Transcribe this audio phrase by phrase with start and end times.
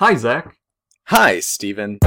[0.00, 0.54] Hi, Zach.
[1.06, 1.98] Hi, Stephen.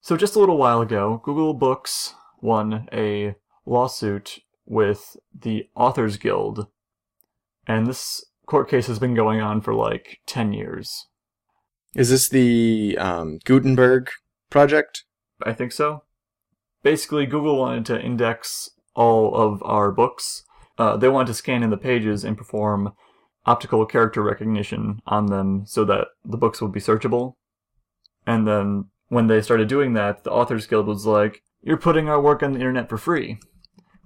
[0.00, 3.34] So, just a little while ago, Google Books won a
[3.66, 6.68] lawsuit with the Authors Guild.
[7.66, 11.08] And this court case has been going on for like 10 years.
[11.94, 14.08] Is this the um, Gutenberg
[14.48, 15.04] project?
[15.44, 16.02] I think so.
[16.82, 20.44] Basically, Google wanted to index all of our books.
[20.76, 22.92] Uh, they wanted to scan in the pages and perform
[23.46, 27.34] optical character recognition on them so that the books would be searchable.
[28.26, 32.20] And then when they started doing that, the Authors Guild was like, You're putting our
[32.20, 33.38] work on the internet for free.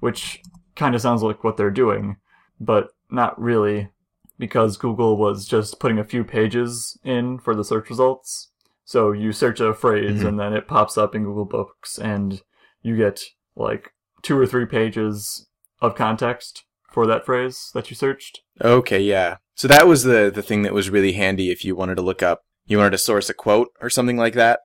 [0.01, 0.41] Which
[0.77, 2.17] kind of sounds like what they're doing,
[2.61, 3.91] but not really,
[4.39, 8.52] because Google was just putting a few pages in for the search results.
[8.85, 10.29] So you search a phrase Mhm.
[10.29, 12.43] and then it pops up in Google Books and
[12.83, 13.23] you get
[13.57, 15.49] like two or three pages
[15.81, 18.41] of context for that phrase that you searched.
[18.61, 19.37] Okay, yeah.
[19.55, 22.23] So that was the the thing that was really handy if you wanted to look
[22.23, 24.61] up, you wanted to source a quote or something like that.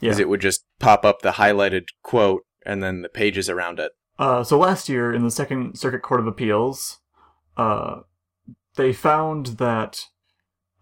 [0.00, 0.10] Yeah.
[0.10, 3.92] Is it would just pop up the highlighted quote and then the pages around it.
[4.18, 6.98] Uh, so last year in the Second Circuit Court of Appeals,
[7.56, 8.00] uh,
[8.76, 10.06] they found that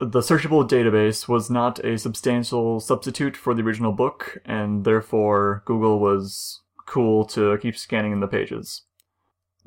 [0.05, 6.01] the searchable database was not a substantial substitute for the original book, and therefore Google
[6.01, 8.83] was cool to keep scanning in the pages.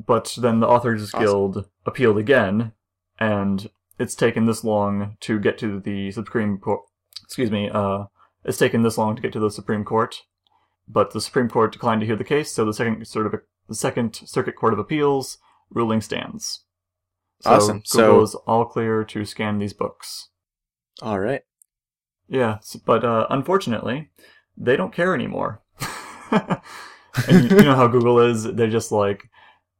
[0.03, 1.19] But then the Authors Awesome.
[1.25, 2.73] Guild appealed again,
[3.19, 6.81] and it's taken this long to get to the Supreme Court.
[7.23, 7.69] Excuse me.
[7.69, 8.05] Uh,
[8.43, 10.23] it's taken this long to get to the Supreme Court,
[10.87, 13.75] but the Supreme Court declined to hear the case, so the second sort of the
[13.75, 15.37] Second Circuit Court of Appeals
[15.71, 16.64] ruling stands.
[17.45, 17.77] So Awesome.
[17.77, 20.29] Google So- is all clear to scan these books.
[21.01, 21.41] All right.
[22.27, 24.09] Yeah, but uh, unfortunately,
[24.57, 25.61] they don't care anymore.
[26.31, 29.29] and you, know how Google is; they're just like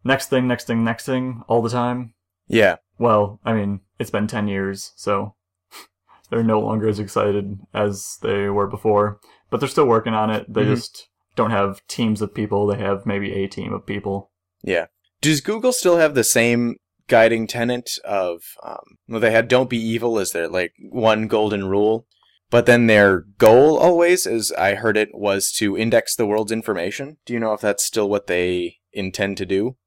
[0.04, 2.14] next thing, next thing, next thing all the time.
[2.48, 2.76] Yeah.
[3.00, 5.34] Well, I mean, it's been 10 years, so
[6.30, 9.20] they're no longer as excited as they were before.
[9.50, 10.46] But they're still working on it.
[10.54, 10.76] They Mhm.
[10.76, 12.68] just don't have teams of people.
[12.68, 14.30] They have maybe a team of people.
[14.64, 14.86] Yeah.
[15.22, 16.76] Does Google still have the same
[17.08, 21.66] guiding tenet of um, well they had don't be evil as their like one golden
[21.66, 22.08] rule,
[22.50, 27.18] but then their goal always, as I heard it, was to index the world's information.
[27.26, 29.78] Do you know if that's still what they intend to do?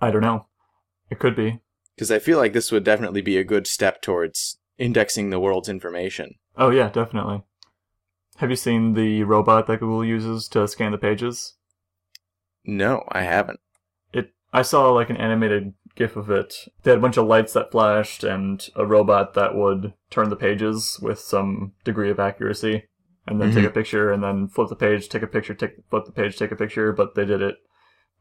[0.00, 0.46] I don't know.
[1.10, 1.60] It could be.
[1.94, 5.68] Because I feel like this would definitely be a good step towards indexing the world's
[5.68, 6.36] information.
[6.56, 7.42] Oh, yeah, definitely.
[8.36, 11.54] Have you seen the robot that Google uses to scan the pages?
[12.64, 13.60] No, I haven't.
[14.12, 14.32] It.
[14.52, 16.54] I saw like an animated GIF of it.
[16.82, 20.36] They had a bunch of lights that flashed and a robot that would turn the
[20.36, 22.84] pages with some degree of accuracy,
[23.26, 26.04] and then take a picture, and then flip the page, take a picture, take flip
[26.06, 26.92] the page, take a picture.
[26.92, 27.56] But they did it.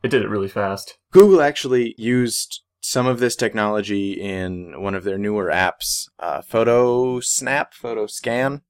[0.03, 0.97] It did it really fast.
[1.11, 7.19] Google actually used some of this technology in one of their newer apps, uh, Photo
[7.19, 8.61] Snap, Photo Scan,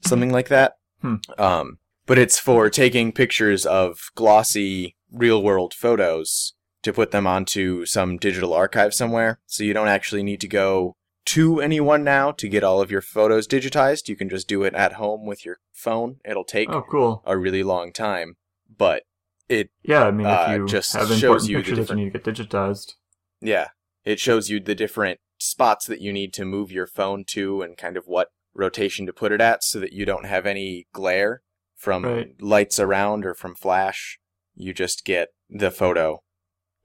[0.00, 0.74] something like that.
[1.00, 1.16] Hmm.
[1.38, 7.84] Um, but it's for taking pictures of glossy real world photos to put them onto
[7.86, 9.40] some digital archive somewhere.
[9.46, 10.94] So you don't actually need to go
[11.26, 14.08] to anyone now to get all of your photos digitized.
[14.08, 16.16] You can just do it at home with your phone.
[16.24, 17.22] It'll take Oh, cool.
[17.26, 18.36] a really long time,
[18.74, 19.02] but
[19.48, 21.98] it Yeah, I mean, Uh, if you just have shows important you the pictures that
[21.98, 22.94] you need to get digitized.
[23.40, 23.68] Yeah.
[24.04, 27.76] It shows you the different spots that you need to move your phone to and
[27.76, 31.42] kind of what rotation to put it at so that you don't have any glare
[31.76, 32.40] from Right.
[32.40, 34.18] lights around or from flash.
[34.54, 36.22] You just get the photo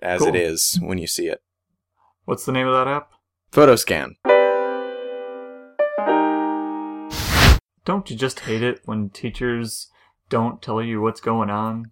[0.03, 0.29] as Cool.
[0.29, 1.41] it is when you see it.
[2.25, 3.11] What's the name of that app?
[3.51, 4.15] Photo scan.
[7.85, 9.89] Don't you just hate it when teachers
[10.29, 11.91] don't tell you what's going on?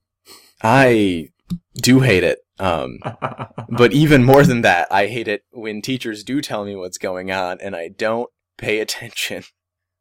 [0.64, 1.30] I
[1.76, 2.40] do hate it.
[2.60, 3.00] Um,
[3.70, 7.32] but even more than that, I hate it when teachers do tell me what's going
[7.32, 9.44] on and I don't pay attention.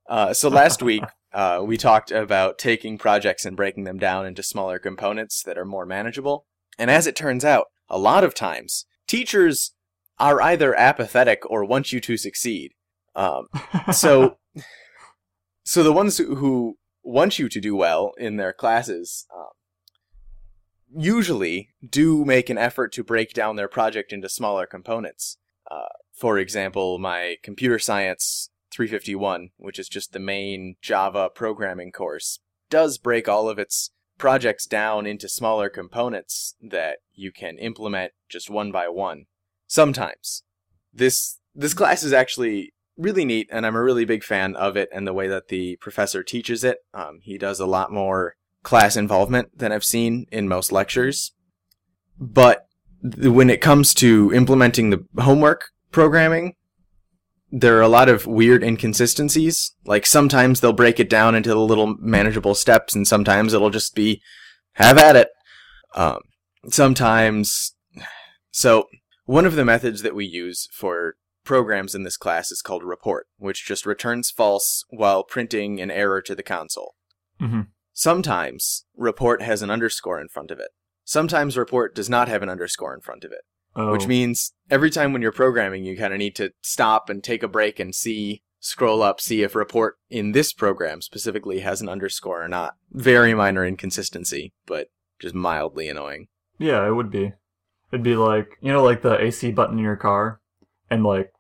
[0.09, 4.43] Uh, so last week, uh, we talked about taking projects and breaking them down into
[4.43, 6.47] smaller components that are more manageable.
[6.79, 9.73] And as it turns out, a lot of times, teachers
[10.19, 12.73] are either apathetic or want you to succeed.
[13.15, 13.49] Um,
[13.93, 14.39] so,
[15.65, 19.49] so the ones who- want you to do well in their classes um,
[20.95, 25.39] usually do make an effort to break down their project into smaller components.
[25.71, 32.41] Uh, for example, my computer science 351, which is just the main Java programming course,
[32.69, 33.91] does break all of its
[34.21, 39.25] projects down into smaller components that you can implement just one by one.
[39.67, 40.45] Sometimes.
[40.93, 44.89] This this class is actually really neat, and I'm a really big fan of it
[44.93, 46.79] and the way that the professor teaches it.
[46.95, 51.33] Um, he does a lot more class involvement than I've seen in most lectures.
[52.19, 52.67] But
[53.03, 56.55] th- when it comes to implementing the homework programming,
[57.51, 59.75] there are a lot of weird inconsistencies.
[59.85, 63.95] Like sometimes they'll break it down into the little manageable steps, and sometimes it'll just
[63.95, 64.23] be
[64.75, 65.29] have at it.
[65.95, 66.21] Um,
[66.69, 67.75] sometimes,
[68.51, 68.87] so
[69.25, 71.15] one of the methods that we use for
[71.45, 76.23] programs in this class is called report, which just returns false while printing an error
[76.23, 76.95] to the console.
[77.39, 77.63] hmm
[77.93, 80.69] Sometimes report has an underscore in front of it.
[81.05, 83.41] Sometimes report does not have an underscore in front of it,
[83.89, 87.23] Oh, which means every time when you're programming, you kind of need to stop and
[87.23, 91.81] take a break and see, scroll up, see if report in this program specifically has
[91.81, 92.75] an underscore or not.
[92.93, 94.89] Very minor inconsistency, but
[95.19, 96.29] just mildly annoying.
[96.59, 97.33] yeah, it would be.
[97.93, 100.41] It'd be like you know, like the AC button in your car,
[100.91, 101.33] and like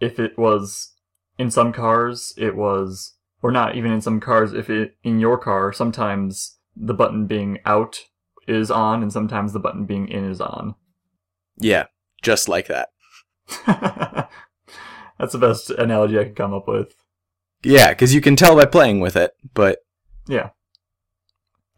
[0.00, 0.94] if it was
[1.38, 4.52] in some cars, it was, or not even in some cars.
[4.52, 8.04] If it in your car, sometimes the button being out
[8.46, 10.74] is on, and sometimes the button being in is on.
[11.60, 11.86] Yeah,
[12.22, 12.88] just like that.
[15.18, 16.94] That's the best analogy I could come up with.
[17.64, 19.80] Yeah, because you can tell by playing with it, but
[20.28, 20.50] Yeah.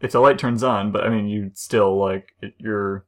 [0.01, 3.07] If the light turns on, but I mean, you still like it- you're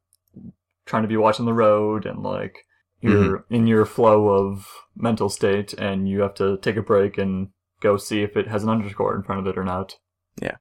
[0.86, 2.66] trying to be watching the road and like
[3.00, 7.48] you're in your flow of mental state, and you have to take a break and
[7.80, 9.96] go see if it has an underscore in front of it or not.
[10.40, 10.56] Yeah.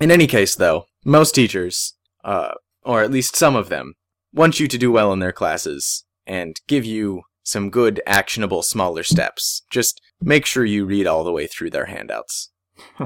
[0.00, 2.52] In any case, though, most teachers, uh,
[2.84, 3.94] or at least some of them,
[4.32, 9.02] want you to do well in their classes and give you some good, actionable, smaller
[9.02, 9.62] steps.
[9.70, 12.50] Just make sure you read all the way through their handouts.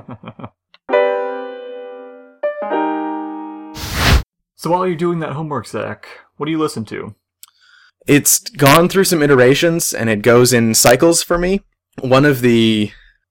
[4.54, 7.14] so while you're doing that homework, Zach, what do you listen to?
[8.06, 11.60] It's gone through some iterations and it goes in cycles for me.
[12.00, 12.90] One of the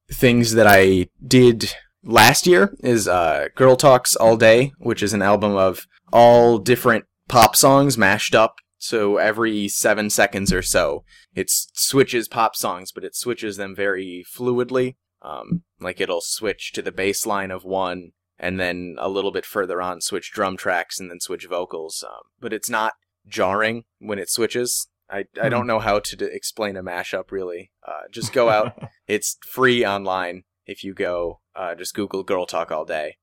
[0.10, 1.74] things that I did
[2.04, 7.06] last year is uh, Girl Talks All Day, which is an album of all different
[7.32, 8.56] pop songs mashed up.
[8.78, 14.26] So every seven seconds or so, it switches pop songs, but it switches them very
[14.36, 14.96] fluidly.
[15.22, 19.46] Um, like it'll switch to the bass line of one, and then a little bit
[19.46, 22.04] further on, switch drum tracks, and then switch vocals.
[22.08, 22.94] Um, but it's not
[23.28, 24.88] jarring when it switches.
[25.10, 27.72] I, I don't know how to d- explain a mashup really.
[27.88, 28.78] Uh, just go out.
[29.08, 31.42] it's free online if you go.
[31.56, 33.18] Uh, just Google Girl Talk all day.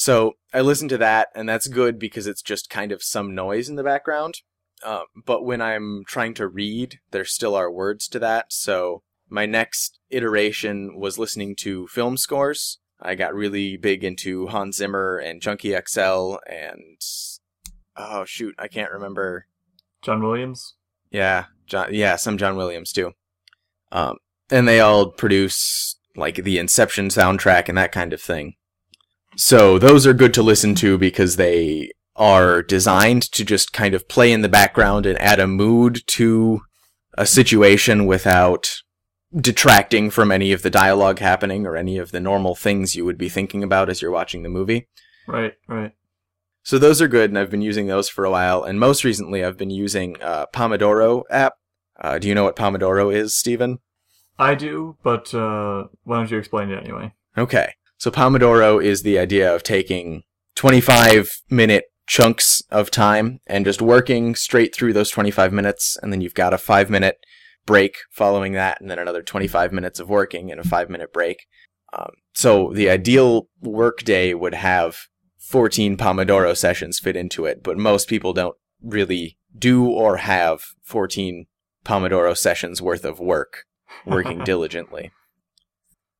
[0.00, 3.68] So I listen to that, and that's good because it's just kind of some noise
[3.68, 4.36] in the background.
[4.82, 8.50] Um, but when I'm trying to read, there still are words to that.
[8.50, 12.78] So my next iteration was listening to film scores.
[12.98, 16.96] I got really big into Hans Zimmer and Junkie XL and
[17.94, 19.48] oh shoot, I can't remember.
[20.00, 20.76] John Williams?
[21.10, 21.92] Yeah, John.
[21.92, 23.12] Yeah, some John Williams too.
[23.92, 24.16] Um,
[24.50, 28.54] and they all produce like the Inception soundtrack and that kind of thing.
[29.36, 34.08] So those are good to listen to because they are designed to just kind of
[34.08, 36.60] play in the background and add a mood to
[37.16, 38.76] a situation without
[39.34, 43.18] detracting from any of the dialogue happening or any of the normal things you would
[43.18, 44.88] be thinking about as you're watching the movie.
[45.26, 45.92] Right, right.
[46.62, 48.64] So those are good, and I've been using those for a while.
[48.64, 51.54] And most recently, I've been using uh, Pomodoro app.
[51.98, 53.78] Uh, do you know what Pomodoro is, Stephen?
[54.38, 57.14] I do, but uh, why don't you explain it anyway?
[57.36, 57.74] Okay.
[58.00, 60.22] So Pomodoro is the idea of taking
[60.54, 66.22] 25 minute chunks of time and just working straight through those 25 minutes, and then
[66.22, 67.18] you've got a five minute
[67.66, 71.44] break following that, and then another 25 minutes of working and a five minute break.
[71.92, 74.96] Um, so the ideal work day would have
[75.38, 81.44] 14 Pomodoro sessions fit into it, but most people don't really do or have 14
[81.84, 83.64] Pomodoro sessions worth of work
[84.06, 85.10] working diligently.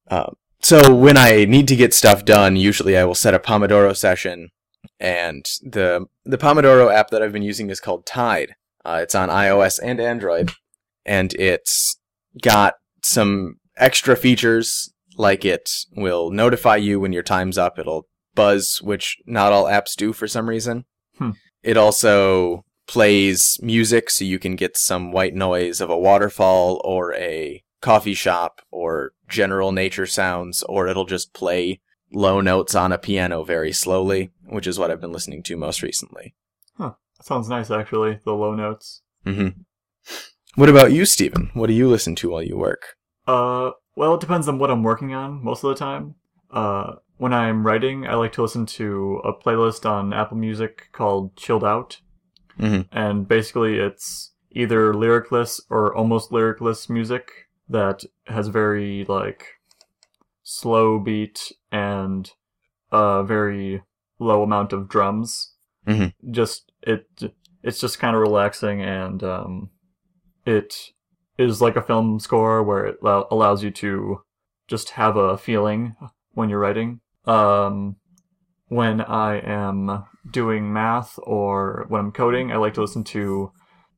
[0.09, 3.97] Um, so when I need to get stuff done, usually I will set a Pomodoro
[3.97, 4.51] session,
[4.99, 8.55] and the the Pomodoro app that I've been using is called Tide.
[8.85, 10.53] Uh, it's on iOS and Android,
[11.05, 11.99] and it's
[12.43, 17.79] got some extra features like it will notify you when your time's up.
[17.79, 20.85] It'll buzz, which not all apps do for some reason.
[21.19, 21.31] Hmm.
[21.63, 27.15] It also plays music so you can get some white noise of a waterfall or
[27.15, 31.81] a coffee shop or general nature sounds, or it'll just play
[32.13, 35.83] low notes on a piano very slowly, which is what I've been listening to most
[35.83, 36.35] recently.
[36.79, 39.03] That sounds nice, actually, the low notes.
[39.25, 39.49] hmm
[40.55, 41.51] What about you, Stephen?
[41.53, 42.97] What do you listen to while you work?
[43.27, 46.15] Uh, well, it depends on what I'm working on most of the time.
[46.51, 51.37] Uh, when I'm writing, I like to listen to a playlist on Apple Music called
[51.37, 52.01] Chilled Out.
[52.59, 52.89] Mhm.
[52.91, 57.40] And basically, it's either lyricless or almost lyricless music
[57.71, 59.47] that has very, like,
[60.43, 62.31] slow beat and
[62.93, 63.83] a very
[64.19, 65.55] low amount of drums.
[65.87, 66.13] Mhm.
[66.31, 67.07] Just it,
[67.63, 69.71] it's just kind of relaxing, and um,
[70.45, 70.93] it
[71.39, 74.23] is like a film score where it allow- allows you to
[74.69, 75.97] just have a feeling
[76.33, 77.01] when you're writing.
[77.25, 77.97] Um,
[78.69, 83.53] when I am doing math or when I'm coding, I like to listen to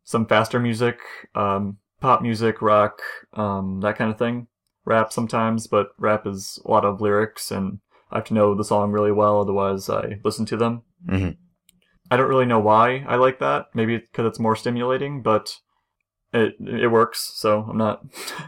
[0.04, 0.98] some faster music,
[1.34, 3.00] um, pop music, rock,
[3.32, 4.48] um, that kind of thing.
[4.84, 7.78] Rap sometimes, but rap is a lot of lyrics, and
[8.10, 10.82] I have to know the song really well, otherwise I listen to them.
[11.06, 11.36] Mhm.
[12.10, 13.66] I don't really know why I like that.
[13.74, 15.54] Maybe because it's more stimulating, but
[16.32, 17.30] it it works.
[17.34, 18.04] So I'm not.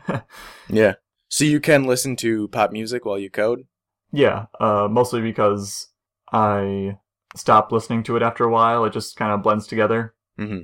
[0.69, 0.95] Yeah.
[1.29, 3.67] So you can listen to pop music while you code?
[4.13, 5.89] yeah, uh, mostly because
[6.33, 6.99] I
[7.37, 8.85] stop listening to it after a while.
[8.85, 10.15] It just kind of blends together.
[10.37, 10.63] hmm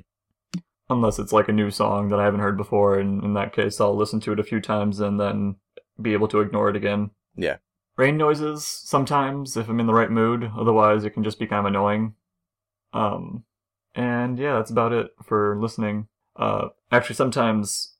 [0.91, 3.79] unless it's like a new song that I haven't heard before, and in that case,
[3.79, 5.55] I'll listen to it a few times and then
[6.01, 7.11] be able to ignore it again.
[7.35, 7.57] Yeah.
[7.97, 10.49] Rain noises sometimes if I'm in the right mood.
[10.57, 12.15] Otherwise, it can just be kind of annoying.
[12.93, 13.43] Um,
[13.95, 16.07] and yeah, that's about it for listening.
[16.35, 17.95] Uh, actually, sometimes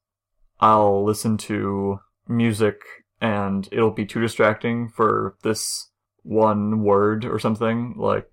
[0.59, 2.81] I'll listen to music
[3.19, 5.89] and it'll be too distracting for this
[6.23, 7.95] one word or something.
[7.97, 8.29] Like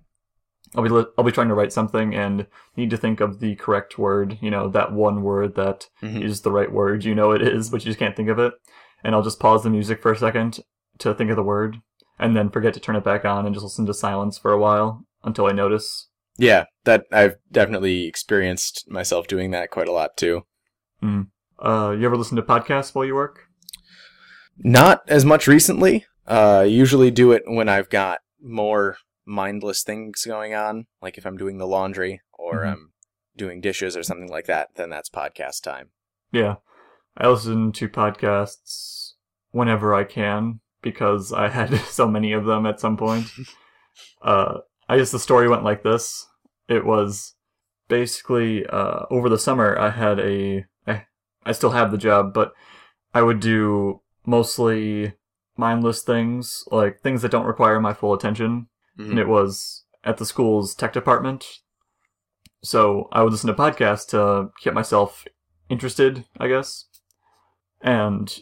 [0.76, 2.46] I'll be I'll be trying to write something and
[2.76, 4.38] need to think of the correct word.
[4.40, 6.22] You know, that one word that Mhm.
[6.22, 7.04] is the right word.
[7.04, 8.54] You know it is, but you just can't think of it.
[9.02, 10.60] And I'll just pause the music for a second
[10.98, 11.76] to think of the word,
[12.18, 14.58] and then forget to turn it back on and just listen to silence for a
[14.58, 16.08] while until I notice.
[16.36, 20.42] Yeah, that I've definitely experienced myself doing that quite a lot too.
[21.60, 23.40] Uh, you ever listen to podcasts while you work?
[24.58, 26.06] Not as much recently.
[26.26, 28.96] Uh, usually do it when I've got more
[29.28, 32.72] mindless things going on, like if I'm doing the laundry or Mhm.
[32.72, 32.92] I'm
[33.36, 34.74] doing dishes or something like that.
[34.74, 35.90] Then that's podcast time.
[36.32, 36.56] Yeah,
[37.16, 39.12] I listen to podcasts
[39.50, 43.26] whenever I can because I had so many of them at some point.
[44.22, 44.58] uh,
[44.88, 46.26] I guess the story went like this.
[46.68, 47.34] It was
[47.88, 49.78] basically uh, over the summer.
[49.78, 51.06] I had a, I,
[51.44, 52.52] I still have the job, but
[53.14, 55.14] I would do mostly
[55.56, 59.10] mindless things, like things that don't require my full attention Mhm.
[59.10, 61.44] and it was at the school's tech department.
[62.62, 65.24] So I would listen to podcasts to keep myself
[65.68, 66.86] interested, I guess.
[67.80, 68.36] And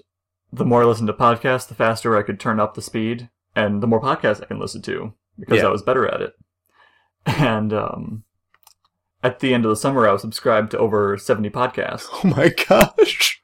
[0.52, 3.82] the more I listened to podcasts, the faster I could turn up the speed, and
[3.82, 5.66] the more podcasts I can listen to because Yeah.
[5.66, 6.34] I was better at it.
[7.26, 8.22] And um,
[9.22, 12.06] at the end of the summer, I was subscribed to over 70 podcasts.
[12.12, 13.42] Oh my gosh.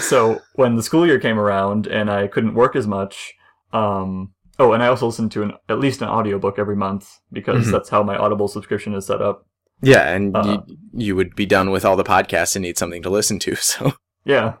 [0.00, 3.34] so when the school year came around and I couldn't work as much,
[3.72, 7.66] um, oh, and I also listen to an, at least an audiobook every month because
[7.66, 7.72] Mhm.
[7.72, 9.46] that's how my Audible subscription is set up.
[9.82, 13.02] Yeah, and Uh, you, you would be done with all the podcasts and need something
[13.02, 13.54] to listen to.
[13.60, 13.92] So
[14.24, 14.54] Yeah.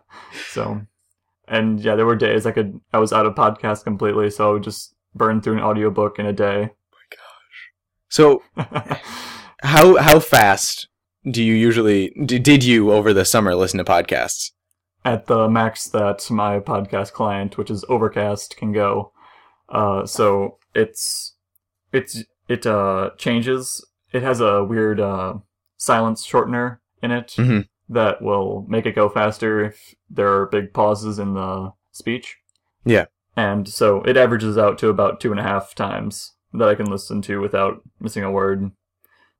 [0.52, 0.82] So,
[1.48, 4.52] and yeah, there were days I could, I was out of podcast completely, so I
[4.52, 6.70] would just burn through an audiobook in a day.
[6.70, 7.60] Oh my gosh!
[8.08, 8.42] So
[9.62, 10.88] how how fast
[11.30, 14.52] do you usually d- did you over the summer listen to podcasts?
[15.04, 19.12] At the max that my podcast client, which is Overcast, can go.
[19.68, 21.34] Uh, so it's,
[21.92, 23.84] it's, it, uh, changes.
[24.12, 25.34] It has a weird, uh,
[25.76, 27.68] silence shortener in it Mhm.
[27.88, 32.38] that will make it go faster if there are big pauses in the speech.
[32.84, 33.06] Yeah.
[33.36, 36.86] And so it averages out to about two and a half times that I can
[36.90, 38.72] listen to without missing a word.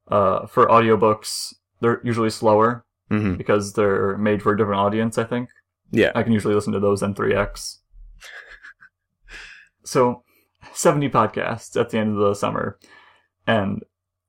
[0.08, 5.25] Uh, for audiobooks, they're usually slower hmm because they're made for a different audience, I
[5.25, 5.49] think.
[5.90, 6.12] Yeah.
[6.14, 7.78] I can usually listen to those in 3x.
[9.88, 10.23] So,
[10.73, 12.78] 70 podcasts at the end of the summer.
[13.47, 13.83] And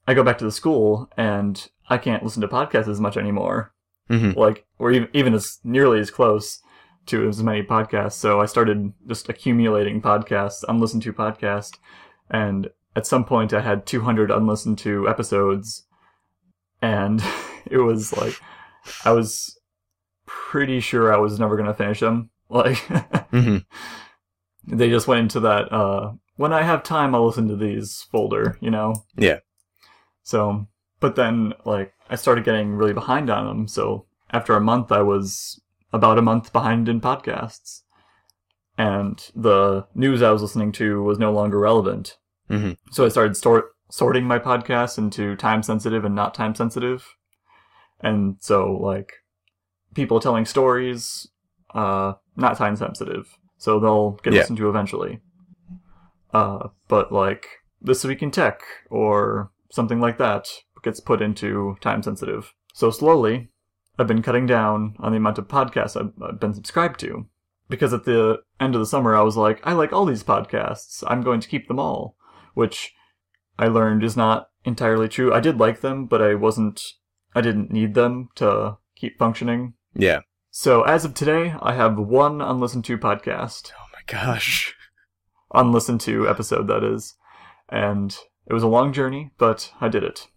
[0.08, 3.74] I go back to the school and I can't listen to podcasts as much anymore.
[4.08, 6.62] hmm Like, or even, even as nearly as close
[7.08, 8.14] to as many podcasts.
[8.14, 11.78] So I started just accumulating podcasts, unlistened to podcasts.
[12.30, 15.86] And at some point I had 200 unlistened to episodes.
[16.82, 17.22] And
[17.66, 18.36] it was like,
[19.04, 19.60] I was
[20.26, 22.30] pretty sure I was never going to finish them.
[22.50, 22.78] Like,
[23.32, 23.58] hmm
[24.68, 28.58] they just went into that, uh, when I have time, I'll listen to these folder,
[28.62, 29.06] you know?
[29.18, 29.40] Yeah.
[30.24, 30.68] So,
[31.00, 33.68] but then, like, I started getting really behind on them.
[33.68, 35.60] So after a month, I was
[35.92, 37.82] about a month behind in podcasts.
[38.78, 42.18] And the news I was listening to was no longer relevant.
[42.48, 47.16] hmm So I started sort sorting my podcasts into time sensitive and not time sensitive.
[48.00, 49.14] And so like
[49.96, 51.28] people telling stories,
[51.74, 53.39] uh, not time sensitive.
[53.60, 54.40] So they'll get Yeah.
[54.40, 55.20] listened to eventually.
[56.34, 57.46] Uh, but like
[57.82, 60.48] This Week in Tech or something like that
[60.84, 62.54] gets put into time sensitive.
[62.74, 63.50] So slowly,
[63.98, 67.28] I've been cutting down on the amount of podcasts I've, I've been subscribed to.
[67.70, 71.04] Because at the end of the summer, I was like, I like all these podcasts.
[71.08, 72.16] I'm going to keep them all.
[72.56, 72.94] which
[73.60, 75.34] I learned is not entirely true.
[75.34, 76.82] I did like them, but I wasn't.
[77.36, 79.74] I didn't need them to keep functioning.
[79.94, 80.22] Yeah.
[80.62, 84.76] So as of today, I have one unlistened to podcast, Oh my gosh.
[85.54, 87.16] unlistened to episode that is,
[87.70, 88.14] and
[88.46, 90.28] it was a long journey, but I did it.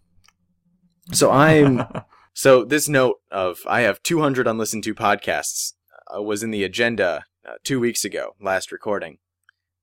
[1.11, 1.83] So I'm
[2.33, 5.73] so this note of I have 200 unlistened to podcasts
[6.15, 9.17] uh, was in the agenda uh, 2 weeks ago, last recording.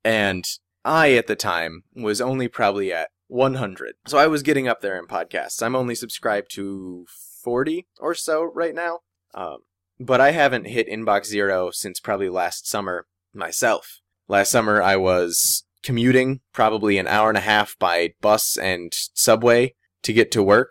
[0.03, 0.47] And
[0.87, 3.97] I at the time was only probably at 100.
[4.07, 5.63] So I was getting up there in podcasts.
[5.63, 7.05] I'm only subscribed to
[7.45, 9.01] 40 or so right now.
[9.35, 9.59] Um,
[10.01, 14.01] but I haven't hit inbox zero since probably last summer myself.
[14.27, 19.75] Last summer I was commuting probably an hour and a half by bus and subway
[20.03, 20.71] to get to work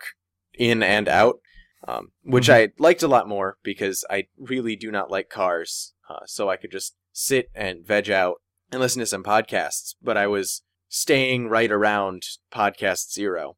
[0.54, 1.40] in and out,
[1.86, 2.54] um, which Mhm.
[2.54, 5.94] I liked a lot more because I really do not like cars.
[6.08, 9.94] Uh, so I could just sit and veg out and listen to some podcasts.
[10.02, 13.56] But I was staying right around podcast zero.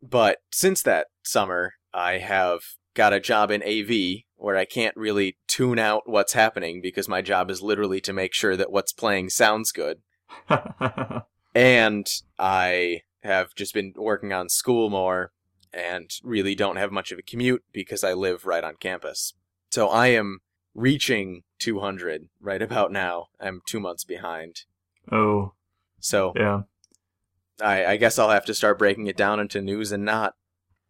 [0.00, 2.60] But since that summer, I have
[2.94, 7.20] got a job in AV where I can't really tune out what's happening because my
[7.20, 10.00] job is literally to make sure that what's playing sounds good
[11.54, 12.06] and
[12.38, 15.32] I have just been working on school more
[15.72, 19.34] and really don't have much of a commute because I live right on campus.
[19.70, 20.38] So I am
[20.74, 23.26] reaching 200 right about now.
[23.40, 24.62] I'm two months behind.
[25.10, 25.52] oh,
[26.00, 26.62] So yeah.
[27.60, 30.34] I, I guess I'll have to start breaking it down into news and not.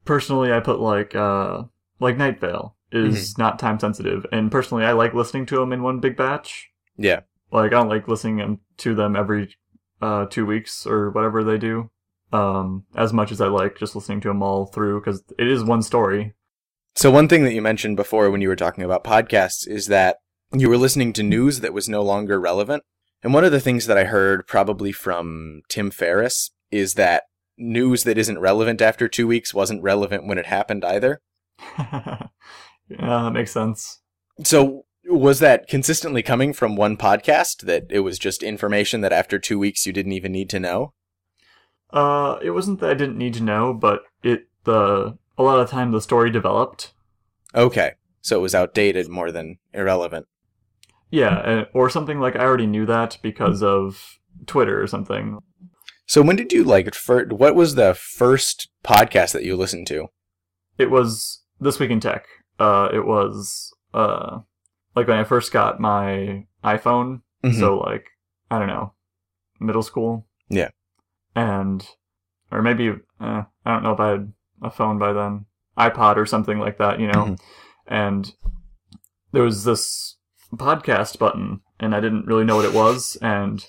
[0.04, 1.64] Personally, I put like uh
[1.98, 5.82] like Night Vale is not time sensitive, and personally, I like listening to them in
[5.82, 6.70] one big batch.
[6.96, 7.20] Yeah.
[7.50, 9.54] Like I don't like listening to them every
[10.00, 11.90] uh two weeks or whatever they do.
[12.30, 15.64] Um, as much as I like just listening to them all through because it is
[15.64, 16.34] one story.
[16.94, 20.16] So one thing that you mentioned before when you were talking about podcasts is that
[20.52, 22.82] you were listening to news that was no longer relevant.
[23.22, 27.24] And one of the things that I heard probably from Tim Ferriss is that
[27.56, 31.20] news that isn't relevant after two weeks wasn't relevant when it happened either.
[32.88, 34.00] yeah, that makes sense.
[34.44, 39.38] So was that consistently coming from one podcast that it was just information that after
[39.38, 40.92] two weeks you didn't even need to know?
[41.90, 45.70] Uh, it wasn't that I didn't need to know, but it the a lot of
[45.70, 46.92] time the story developed.
[47.54, 47.92] Okay.
[48.20, 50.26] So it was outdated more than irrelevant.
[51.10, 55.38] Yeah, uh, or something like I already knew that because of Twitter or something.
[56.06, 60.08] So when did you like fir- what was the first podcast that you listened to?
[60.76, 62.26] It was this week in tech.
[62.58, 64.40] Uh, it was uh,
[64.94, 67.22] like when I first got my iPhone.
[67.44, 67.58] Mhm.
[67.58, 68.06] So like
[68.50, 68.92] I don't know,
[69.60, 70.26] middle school.
[70.48, 70.70] Yeah.
[71.34, 71.86] And
[72.50, 72.90] or maybe
[73.20, 76.78] uh, I don't know if I had a phone by then, iPod or something like
[76.78, 77.24] that, you know.
[77.26, 77.38] Mhm.
[77.86, 78.34] And
[79.32, 80.16] there was this
[80.54, 83.64] podcast button, and I didn't really know what it was, and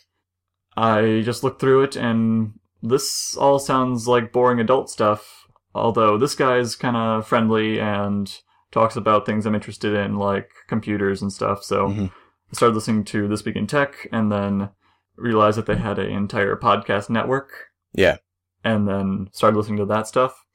[0.78, 5.46] I just looked through it, and this all sounds like boring adult stuff.
[5.76, 8.34] Although this guy's kind of friendly and
[8.72, 11.64] talks about things I'm interested in, like computers and stuff.
[11.64, 12.12] So Mhm.
[12.52, 14.70] I started listening to This Week in Tech, and then
[15.16, 17.50] realized that they had an entire podcast network,
[17.94, 18.18] Yeah.
[18.64, 20.46] and then started listening to that stuff,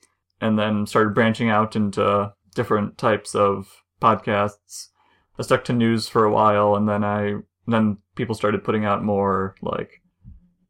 [0.40, 4.88] and then started branching out into different types of podcasts.
[5.38, 9.02] I stuck to news for a while, and then I then people started putting out
[9.02, 10.02] more like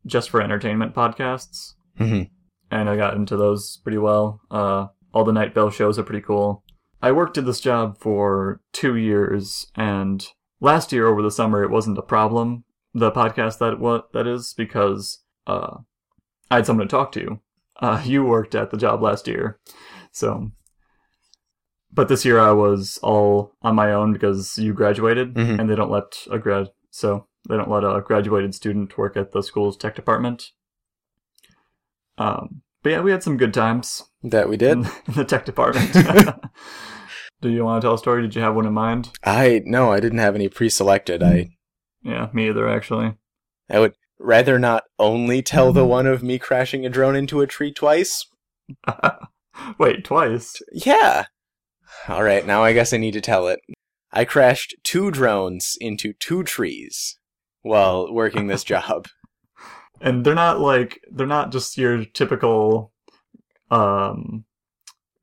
[0.07, 2.31] just for entertainment podcasts, Mhm.
[2.71, 4.41] and I got into those pretty well.
[4.51, 6.64] Uh, all the Night Vale shows are pretty cool.
[7.05, 10.27] I worked at this job for two years, and
[10.61, 12.65] last year over the summer it wasn't a problem.
[12.95, 15.79] The podcast that what that is because uh,
[16.51, 17.41] I had someone to talk to.
[17.79, 19.59] Uh, you worked at the job last year,
[20.13, 20.51] so.
[21.93, 25.61] But this year I was all on my own because you graduated, Mhm.
[25.61, 29.33] and they don't let a grad so they don't let a graduated student work at
[29.33, 30.53] the school's tech department.
[32.17, 34.79] Um, but yeah, we had some good times That we did.
[34.79, 35.95] in the tech department.
[37.45, 38.23] Do you want to tell a story?
[38.23, 39.11] Did you have one in mind?
[39.23, 41.23] I no, I didn't have any pre-selected.
[41.23, 41.51] I
[42.03, 43.19] Yeah, me either, actually.
[43.69, 47.47] I would rather not only tell the one of me crashing a drone into a
[47.47, 48.25] tree twice.
[49.79, 50.57] Wait, twice?
[50.73, 51.27] Yeah.
[52.09, 53.61] All right, now I guess I need to tell it.
[54.11, 57.19] I crashed two drones into two trees
[57.61, 59.07] while working this job.
[60.01, 62.91] And they're not like they're not just your typical
[63.71, 64.47] um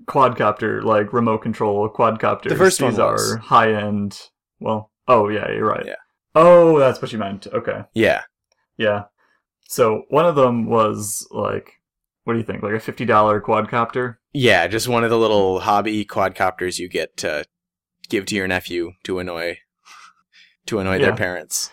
[0.07, 2.49] quadcopter like remote control quadcopters.
[2.49, 3.33] The first one These was.
[3.33, 4.19] are high end.
[4.59, 5.85] Well, oh yeah, you're right.
[5.85, 5.95] Yeah.
[6.35, 7.47] Oh, that's what you meant.
[7.47, 7.81] Okay.
[7.93, 8.21] Yeah.
[8.77, 9.03] Yeah.
[9.67, 11.71] So one of them was like,
[12.23, 12.63] what do you think?
[12.63, 14.17] Like a fifty dollar quadcopter?
[14.33, 17.43] Yeah, just one of the little hobby quadcopters you get to
[18.09, 19.57] give to your nephew to annoy
[20.67, 21.05] to annoy Yeah.
[21.07, 21.71] their parents.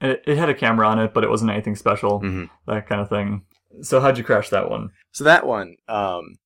[0.00, 2.20] It, it had a camera on it, but it wasn't anything special.
[2.20, 2.50] Mhm.
[2.66, 3.42] That kind of thing.
[3.82, 4.90] So how'd you crash that one?
[5.12, 6.36] So that one, um,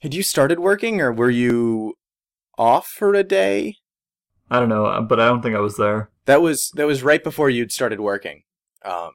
[0.00, 1.94] had you started working or were you
[2.58, 3.76] off for a day?
[4.50, 6.10] I don't know, uh, but I don't think I was there.
[6.24, 8.42] That was that was right before you'd started working.
[8.84, 9.12] Um,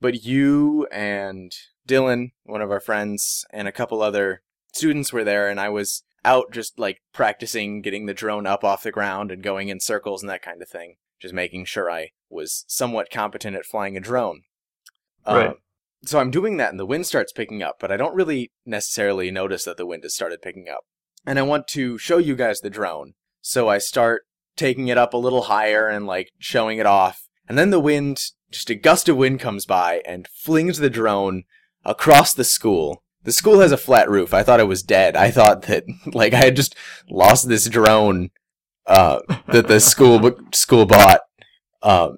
[0.00, 1.52] but you and
[1.88, 4.42] Dylan, one of our friends, and a couple other
[4.74, 8.82] students were there, and I was out just like practicing getting the drone up off
[8.82, 12.10] the ground and going in circles and that kind of thing, just making sure I
[12.28, 14.42] was somewhat competent at flying a drone.
[15.26, 15.56] Right.
[16.04, 19.30] So I'm doing that, and the wind starts picking up, but I don't really necessarily
[19.30, 20.84] notice that the wind has started picking up.
[21.26, 24.22] And I want to show you guys the drone, so I start
[24.56, 27.28] taking it up a little higher and like showing it off.
[27.48, 31.44] And then the wind, just a gust of wind comes by and flings the drone
[31.84, 33.02] across the school.
[33.22, 34.32] The school has a flat roof.
[34.32, 35.16] I thought it was dead.
[35.16, 36.74] I thought that like I had just
[37.08, 38.30] lost this drone
[38.86, 41.20] uh, that the school school bought.
[41.82, 42.16] Um,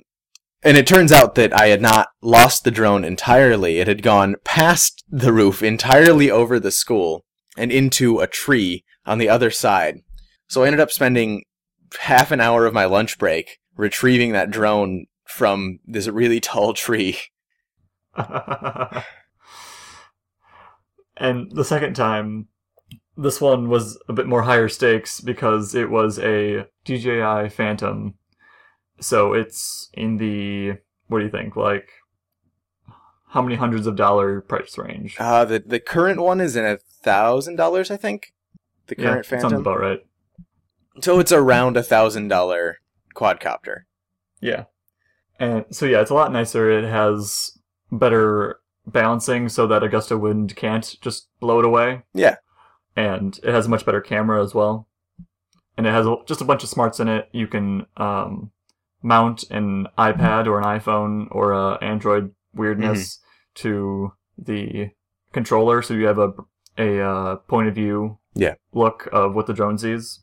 [0.62, 3.79] and it turns out that I had not lost the drone entirely.
[3.79, 7.25] It had gone past the roof entirely over the school
[7.57, 10.01] and into a tree on the other side.
[10.49, 11.44] So I ended up spending
[12.01, 17.18] half an hour of my lunch break retrieving that drone from this really tall tree.
[21.16, 22.49] and the second time,
[23.16, 28.14] this one was a bit more higher stakes because it was a DJI Phantom.
[29.00, 31.56] So it's in the what do you think?
[31.56, 31.88] Like
[33.28, 35.16] how many hundreds of dollar price range?
[35.18, 38.32] Uh the the current one is in a thousand dollars, I think.
[38.87, 39.61] The current yeah, current sounds Phantom.
[39.61, 40.00] about right.
[41.00, 42.78] So it's around a thousand dollar
[43.14, 43.82] quadcopter.
[44.40, 44.64] Yeah.
[45.38, 46.70] And so yeah, it's a lot nicer.
[46.70, 47.52] It has
[47.92, 52.02] better balancing so that a gust of wind can't just blow it away.
[52.14, 52.37] Yeah.
[52.96, 54.88] And it has a much better camera as well.
[55.76, 57.28] And it has a, just a bunch of smarts in it.
[57.32, 58.50] You can um,
[59.02, 63.20] mount an iPad or an iPhone or a Android weirdness
[63.56, 64.90] to the
[65.32, 66.32] controller, so you have a
[66.76, 68.54] a uh, point of view Yeah.
[68.72, 70.20] look of what the drone sees.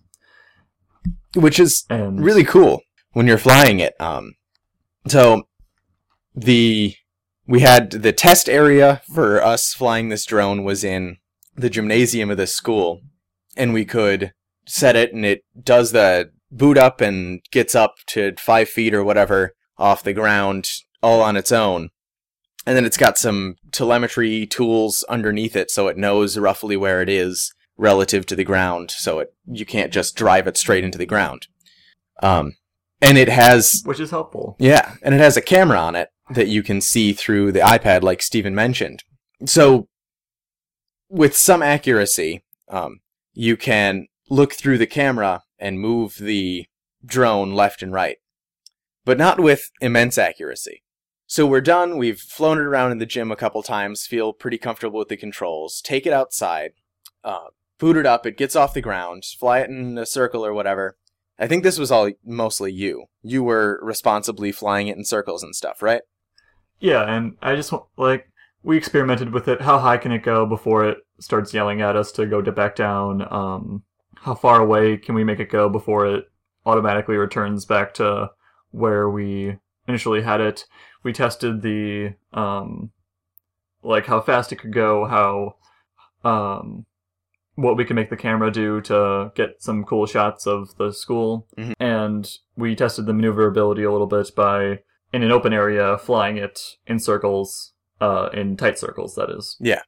[1.36, 3.94] Which is And really cool when you're flying it.
[4.00, 4.36] Um,
[5.08, 5.44] so
[6.34, 6.96] the
[7.48, 11.18] we had the test area for us flying this drone was in
[11.56, 13.02] the gymnasium of this school,
[13.56, 14.32] and we could
[14.66, 19.04] set it, and it does the boot up and gets up to five feet or
[19.04, 20.70] whatever off the ground
[21.02, 21.90] all on its own.
[22.66, 27.10] And then it's got some telemetry tools underneath it, so it knows roughly where it
[27.10, 31.06] is relative to the ground, so it you can't just drive it straight into the
[31.06, 31.48] ground.
[32.24, 32.54] Um,
[33.02, 34.56] and it has which is helpful.
[34.60, 38.02] yeah, and it has a camera on it that you can see through the iPad,
[38.02, 39.04] like Stephen mentioned.
[39.46, 39.88] So,
[41.10, 43.02] with some accuracy, um,
[43.34, 46.66] you can look through the camera and move the
[47.06, 48.18] drone left and right,
[49.04, 50.82] but not with immense accuracy.
[51.28, 51.98] So we're done.
[51.98, 55.18] We've flown it around in the gym a couple times, feel pretty comfortable with the
[55.18, 55.82] controls.
[55.82, 56.72] Take it outside,
[57.24, 57.48] uh,
[57.80, 58.26] boot it up.
[58.26, 60.98] It gets off the ground, fly it in a circle or whatever.
[61.38, 63.06] I think this was all mostly you.
[63.22, 66.02] You were responsibly flying it in circles and stuff, right?
[66.80, 68.28] Yeah, and I just want like
[68.64, 69.62] we experimented with it.
[69.62, 72.76] How high can it go before it starts yelling at us to go to back
[72.76, 73.26] down?
[73.32, 73.84] Um,
[74.26, 76.26] how far away can we make it go before it
[76.66, 78.32] automatically returns back to
[78.72, 79.58] where we
[79.88, 80.66] initially had it?
[81.04, 82.90] We tested the um,
[83.84, 85.58] like how fast it could go, how
[86.28, 86.88] um,
[87.54, 91.48] what we can make the camera do to get some cool shots of the school,
[91.56, 91.74] Mhm.
[91.80, 94.80] and we tested the maneuverability a little bit by
[95.14, 99.14] in an open area flying it in circles, uh, in tight circles.
[99.14, 99.56] That is.
[99.60, 99.84] Yeah.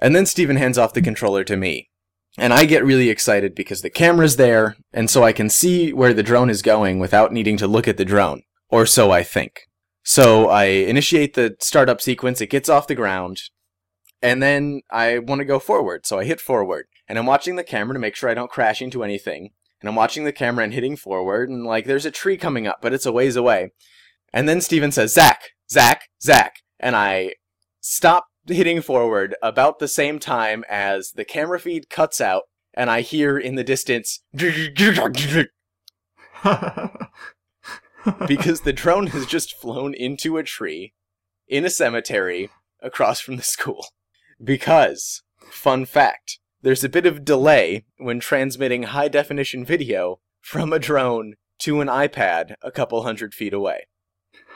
[0.00, 1.90] And then Stephen hands off the controller to me.
[2.36, 6.12] And I get really excited because the camera's there, and so I can see where
[6.12, 8.42] the drone is going without needing to look at the drone.
[8.68, 9.60] Or so I think.
[10.02, 13.38] So I initiate the startup sequence, it gets off the ground,
[14.20, 16.86] and then I want to go forward, so I hit forward.
[17.06, 19.50] And I'm watching the camera to make sure I don't crash into anything.
[19.80, 22.78] And I'm watching the camera and hitting forward, and like there's a tree coming up,
[22.80, 23.72] but it's a ways away.
[24.32, 26.54] And then Stephen says, Zach, Zach, Zach.
[26.80, 27.34] And I
[27.80, 33.00] stop hitting forward about the same time as the camera feed cuts out, and I
[33.00, 34.20] hear in the distance
[38.26, 40.92] because the drone has just flown into a tree
[41.48, 42.50] in a cemetery
[42.82, 43.86] across from the school.
[44.42, 50.78] Because, fun fact, there's a bit of delay when transmitting high definition video from a
[50.78, 53.86] drone to an iPad a couple hundred feet away.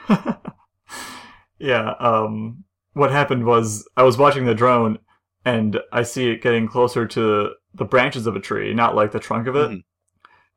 [1.59, 1.93] yeah.
[1.99, 2.65] Um,
[2.99, 4.99] what happened was I was watching the drone,
[5.45, 9.19] and I see it getting closer to the branches of a tree, not like the
[9.19, 9.71] trunk of it.
[9.71, 9.83] Mhm.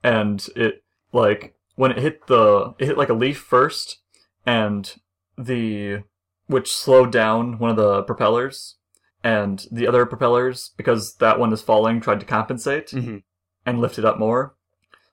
[0.03, 4.01] And it like when it hit the it hit like a leaf first,
[4.45, 4.95] and
[5.39, 6.03] the
[6.47, 8.77] which slowed down one of the propellers,
[9.23, 13.19] and the other propellers, because that one is falling, tried to compensate hmm
[13.65, 14.57] and lift it up more.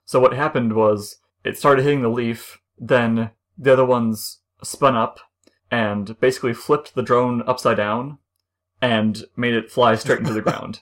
[0.04, 5.20] So what happened was it started hitting the leaf, then the other ones spun up
[5.70, 8.18] and basically flipped the drone upside down
[8.82, 10.80] and made it fly straight into the ground.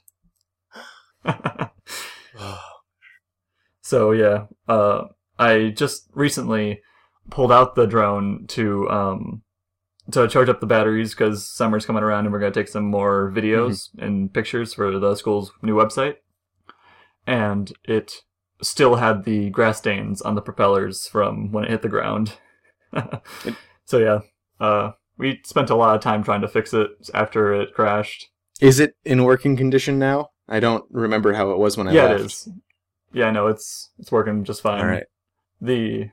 [3.82, 5.04] so yeah, uh,
[5.38, 6.80] I just recently
[7.30, 9.42] pulled out the drone to um,
[10.10, 13.32] to charge up the batteries because summer's coming around and we're gonna take some more
[13.34, 16.16] videos and pictures for the school's new website.
[17.26, 18.22] And it
[18.62, 22.38] still had the grass stains on the propellers from when it hit the ground.
[23.84, 24.20] so yeah,
[24.60, 28.28] uh, we spent a lot of time trying to fix it after it crashed.
[28.60, 30.30] Is it in working condition now?
[30.48, 32.20] I don't remember how it was when I yeah, left.
[32.20, 32.48] it is.
[33.12, 34.80] Yeah, no, it's it's working just fine.
[34.80, 35.04] All right.
[35.60, 36.10] The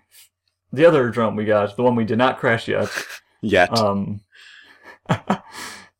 [0.71, 2.89] the other drone we got, the one we did not crash yet,
[3.41, 3.77] Yet.
[3.77, 4.21] um,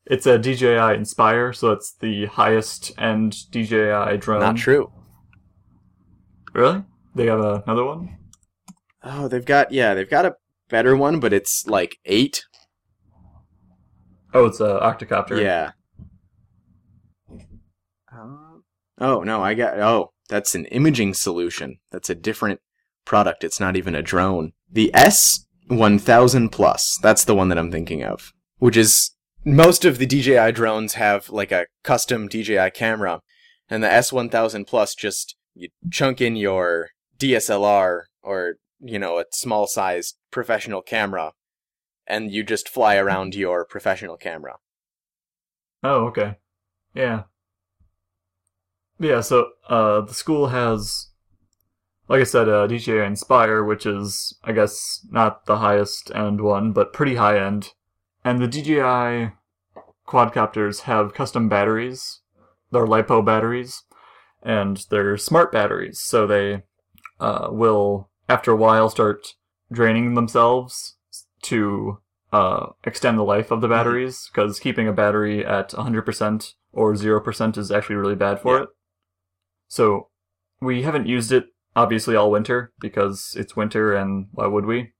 [0.05, 4.41] it's a DJI Inspire, so it's the highest end DJI drone.
[4.41, 4.91] Not true.
[6.53, 6.84] Really?
[7.13, 8.17] They have another one?
[9.03, 10.36] Oh, they've got yeah, they've got a
[10.69, 12.45] better one, but it's like eight.
[14.34, 15.41] Oh, it's a octocopter.
[15.41, 15.71] Yeah.
[18.12, 18.63] Um.
[18.99, 19.80] Oh no, I got.
[19.80, 21.78] Oh, that's an imaging solution.
[21.91, 22.60] That's a different
[23.06, 23.43] product.
[23.43, 24.54] It's not even a drone.
[24.71, 26.97] The S one thousand plus.
[27.01, 28.34] That's the one that I'm thinking of.
[28.58, 29.12] Which is
[29.43, 33.21] most of the DJI drones have like a custom DJI camera,
[33.69, 39.19] and the S one thousand plus just you chunk in your DSLR or you know
[39.19, 41.32] a small sized professional camera,
[42.06, 44.58] and you just fly around your professional camera.
[45.82, 46.36] Oh, okay.
[46.93, 47.24] Yeah.
[49.00, 51.08] Yeah, so uh, the school has,
[52.10, 56.74] like I said, uh, DJI Inspire, which is, I guess, not the highest end one,
[56.74, 57.71] but pretty high end.
[58.26, 59.32] And the DJI
[60.06, 62.19] quadcopters have custom batteries.
[62.71, 63.84] They're LiPo batteries,
[64.43, 66.63] and they're smart batteries, so they
[67.21, 69.36] uh, will, after a while, start
[69.71, 70.95] draining themselves
[71.43, 71.99] to
[72.34, 77.58] uh, extend the life of the batteries, because keeping a battery at 100% or 0%
[77.58, 78.63] is actually really bad for Yeah.
[78.63, 78.69] it.
[79.67, 80.10] So
[80.62, 84.93] we haven't used it obviously all winter because it's winter and why would we?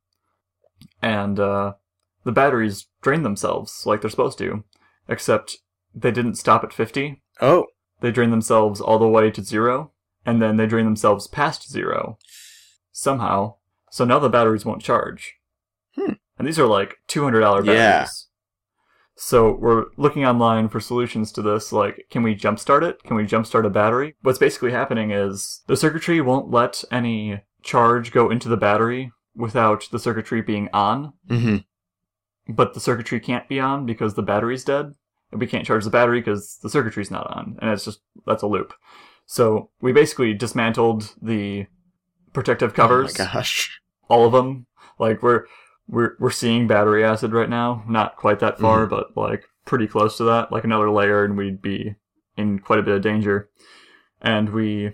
[1.01, 1.73] And uh,
[2.23, 4.63] the batteries drain themselves like they're supposed to,
[5.08, 5.58] except
[5.93, 7.21] they didn't stop at 50.
[7.41, 7.67] Oh,
[8.01, 9.91] They drain themselves all the way to zero,
[10.25, 12.17] and then they drain themselves past zero
[12.91, 13.56] somehow.
[13.95, 15.36] So now the batteries won't charge.
[15.95, 16.15] Hmm.
[16.38, 17.77] And these are like $200 batteries.
[17.77, 18.08] Yeah.
[19.15, 21.71] So we're looking online for solutions to this.
[21.71, 23.01] Like, can we jumpstart it?
[23.03, 24.17] Can we jumpstart a battery?
[24.21, 29.88] What's basically happening is the circuitry won't let any charge go into the battery without
[29.89, 32.53] the circuitry being on, Mm-hmm.
[32.53, 34.91] but the circuitry can't be on because the battery's dead.
[35.31, 37.58] And we can't charge the battery because the circuitry's not on.
[37.62, 38.73] And it's just, that's a loop.
[39.25, 41.67] So we basically dismantled the
[42.34, 43.79] protective covers Oh my gosh.
[44.07, 44.65] All of them.
[44.99, 45.45] Like we're
[45.87, 47.83] we're we're seeing battery acid right now.
[47.87, 50.51] Not quite that far, but like pretty close to that.
[50.51, 51.95] Like another layer, and we'd be
[52.37, 53.49] in quite a bit of danger.
[54.21, 54.93] And we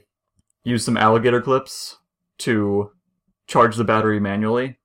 [0.64, 1.98] use some alligator clips
[2.40, 2.92] to
[3.48, 4.78] charge the battery manually.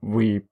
[0.00, 0.42] We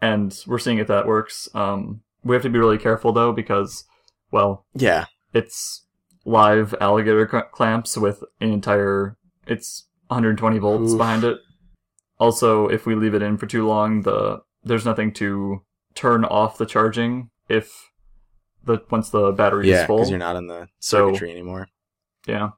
[0.00, 1.48] and we're seeing if that works.
[1.54, 3.84] Um, we have to be really careful though because,
[4.30, 5.06] well, Yeah.
[5.32, 5.86] it's
[6.24, 10.98] live alligator cl- clamps with an entire it's 120 volts Oof.
[10.98, 11.38] behind it
[12.18, 15.62] also if we leave it in for too long the there's nothing to
[15.94, 17.90] turn off the charging if
[18.64, 21.68] the once the battery Yeah, is full because you're not in the So- circuitry anymore.
[22.26, 22.50] yeah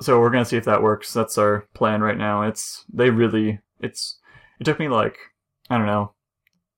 [0.00, 3.60] so we're gonna see if that works that's our plan right now it's they really
[3.80, 4.18] it's
[4.58, 5.16] it took me like
[5.70, 6.14] i don't know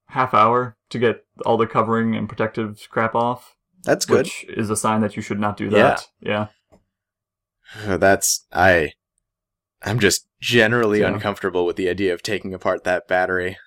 [0.09, 4.19] half hour to get all the covering and protective crap off That's good.
[4.19, 5.71] which is a sign that you should not do Yeah.
[5.71, 6.47] that yeah
[7.97, 8.93] That's I.
[9.85, 11.09] I'm just generally Yeah.
[11.13, 13.59] uncomfortable with the idea of taking apart that battery.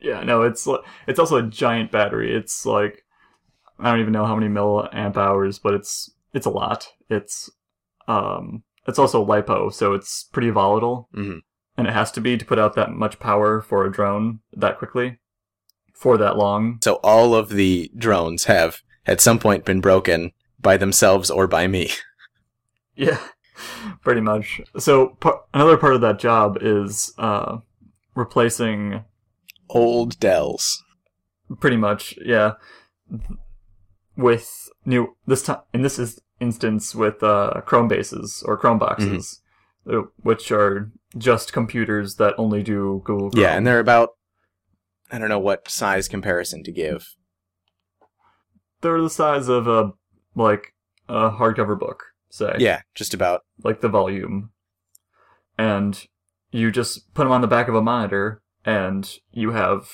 [0.00, 0.68] Yeah, no, it's
[1.06, 2.34] it's also a giant battery.
[2.34, 3.04] It's like
[3.78, 6.88] I don't even know how many milliamp hours, but it's it's a lot.
[7.08, 7.50] It's
[8.06, 11.40] um it's also lipo, so it's pretty volatile, Mhm.
[11.76, 14.78] and it has to be to put out that much power for a drone that
[14.78, 15.18] quickly
[15.94, 16.78] for that long.
[16.82, 21.66] So all of the drones have at some point been broken by themselves or by
[21.66, 21.90] me.
[22.94, 23.18] Yeah,
[24.02, 24.60] pretty much.
[24.78, 27.58] So par- another part of that job is uh
[28.14, 29.04] replacing
[29.68, 30.82] Old Dells.
[31.60, 32.52] pretty much yeah
[34.16, 39.40] with new this time in this is instance with uh chrome bases or chrome boxes
[39.90, 43.42] uh, which are just computers that only do google chrome.
[43.42, 44.10] Yeah, and they're about
[45.10, 47.14] I don't know what size comparison to give.
[48.82, 49.92] They're the size of a
[50.34, 50.74] like
[51.08, 52.56] a hardcover book, say.
[52.58, 53.42] Yeah, just about.
[53.62, 54.50] Like the volume.
[55.56, 56.06] And
[56.50, 59.88] you just put them on the back of a monitor, and you have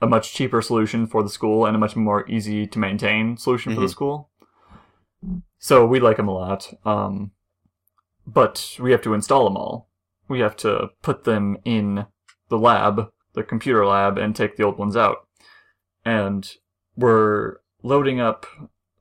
[0.00, 3.74] a much cheaper solution for the school and a much more easy to maintain solution
[3.74, 3.90] for the Mhm.
[3.90, 4.30] school.
[5.58, 6.72] So we like them a lot.
[6.84, 7.32] Um,
[8.26, 9.88] but we have to install them all.
[10.28, 12.06] We have to put them in
[12.48, 15.26] the lab, the computer lab, and take the old ones out.
[16.04, 16.48] And
[16.96, 18.46] we're loading up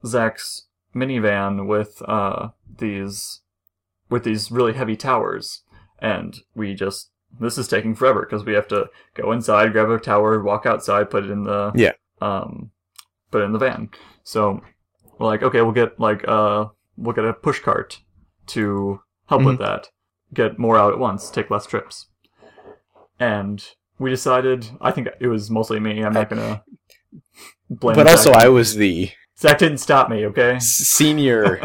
[0.06, 3.42] Zach's minivan with uh, these
[4.10, 5.64] with these really heavy towers,
[6.00, 10.00] and we just this is taking forever because we have to go inside, grab a
[10.00, 11.92] tower, walk outside, put it in the Yeah.
[12.22, 12.72] um,
[13.32, 13.90] put it in the van.
[14.24, 14.62] So
[15.20, 18.00] we're like, okay, we'll get like uh, we'll get a push cart
[18.48, 19.90] to help with that,
[20.34, 22.08] get more out at once, take less trips,
[23.20, 23.64] and
[24.00, 24.70] we decided.
[24.80, 26.02] I think it was mostly me.
[26.02, 26.64] I'm not gonna
[27.70, 27.96] blame.
[27.96, 30.26] But also, I was the Zach didn't stop me.
[30.26, 30.60] Okay.
[30.60, 31.60] senior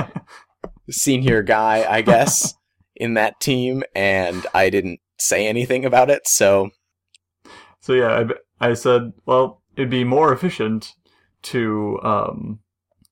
[0.91, 2.55] senior guy, I guess,
[2.97, 6.27] in that team, and I didn't say anything about it.
[6.29, 6.71] So
[7.81, 8.25] So yeah,
[8.61, 10.95] I, I said, well, it'd be more efficient
[11.43, 12.61] to um,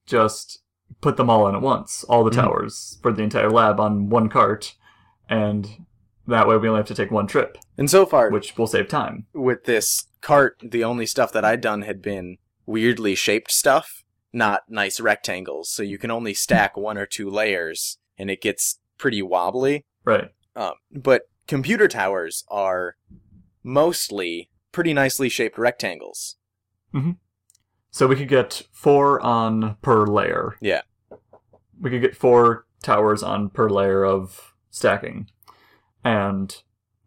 [0.07, 0.61] just
[1.01, 2.43] put them all in at once, all the Mhm.
[2.43, 4.75] towers for the entire lab on one cart,
[5.29, 5.87] and
[6.27, 8.89] that way we only have to take one trip, and so far which will save
[8.89, 9.27] time.
[9.33, 14.00] with this cart, the only stuff that I'd done had been weirdly shaped stuff,
[14.33, 15.71] not nice rectangles.
[15.71, 19.85] So you can only stack one or two layers, and it gets pretty wobbly.
[20.05, 20.29] Right.
[20.57, 22.97] Um, but computer towers are
[23.63, 26.37] mostly pretty nicely shaped rectangles.
[26.95, 27.13] Mm-hmm.
[27.91, 30.57] So we could get four on per layer.
[30.61, 30.83] Yeah.
[31.81, 35.29] We could get four towers on per layer of stacking.
[36.05, 36.57] And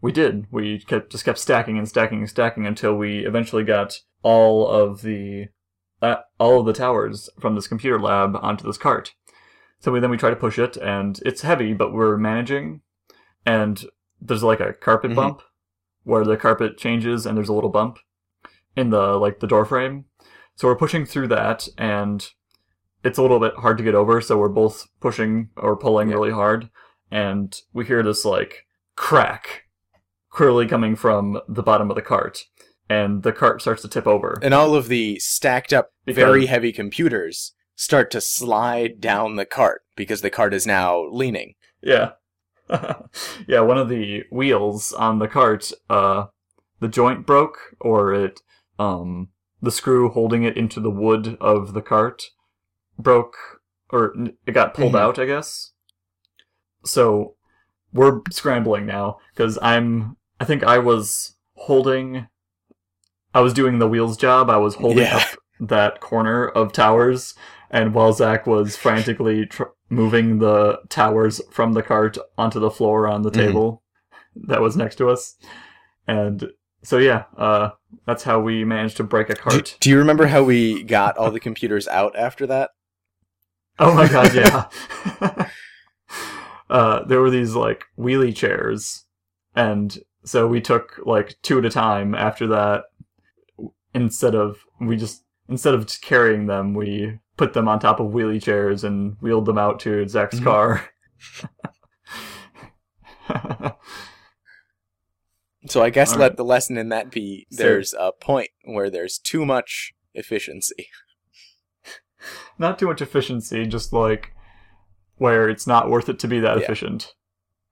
[0.01, 0.47] we did.
[0.51, 5.01] We kept just kept stacking and stacking and stacking until we eventually got all of
[5.01, 5.47] the
[6.39, 9.13] all of the towers from this computer lab onto this cart.
[9.79, 12.81] So we then we try to push it and it's heavy, but we're managing.
[13.45, 13.83] And
[14.21, 15.15] there's like a carpet Mhm.
[15.15, 15.41] bump
[16.03, 17.99] where the carpet changes and there's a little bump
[18.75, 20.05] in the like the door frame.
[20.55, 22.29] So we're pushing through that, and
[23.03, 24.21] it's a little bit hard to get over.
[24.21, 26.15] So we're both pushing or pulling Yeah.
[26.15, 26.69] really hard,
[27.11, 29.63] and we hear this like crack,
[30.29, 32.43] clearly coming from the bottom of the cart,
[32.89, 34.39] and the cart starts to tip over.
[34.41, 39.45] And all of the stacked up, Because- very heavy computers start to slide down the
[39.45, 41.55] cart because the cart is now leaning.
[41.81, 42.11] Yeah.
[43.47, 46.25] yeah, one of the wheels on the cart, uh,
[46.79, 48.41] the joint broke, or it,
[48.79, 49.29] um,
[49.61, 52.23] the screw holding it into the wood of the cart
[52.97, 53.35] broke,
[53.89, 54.13] or
[54.45, 54.99] it got pulled Mhm.
[54.99, 55.71] out, I guess.
[56.85, 57.35] So,
[57.93, 62.27] we're scrambling now, because I'm, I think I was holding,
[63.33, 65.17] I was doing the wheels job, I was holding Yeah.
[65.17, 67.33] up that corner of towers,
[67.71, 73.07] and while Zach was frantically tr- moving the towers from the cart onto the floor
[73.07, 73.33] on the Mhm.
[73.45, 73.83] table
[74.35, 75.35] that was next to us,
[76.07, 76.51] and
[76.83, 77.69] so yeah, uh,
[78.05, 79.77] that's how we managed to break a Do, cart.
[79.79, 82.71] do you remember how we got all the computers out after that?
[83.79, 84.65] Oh my god, yeah.
[86.69, 89.05] uh, there were these like wheelie chairs,
[89.55, 92.85] and so we took like two at a time after that.
[93.93, 98.11] Instead of we just instead of just carrying them, we put them on top of
[98.11, 100.43] wheelie chairs and wheeled them out to Zach's Mhm.
[100.43, 100.89] car.
[105.67, 106.37] So I guess All let right.
[106.37, 110.89] the lesson in that be So- there's a point where there's too much efficiency.
[112.59, 114.33] not too much efficiency, just like
[115.15, 116.63] where it's not worth it to be that Yeah.
[116.63, 117.13] efficient.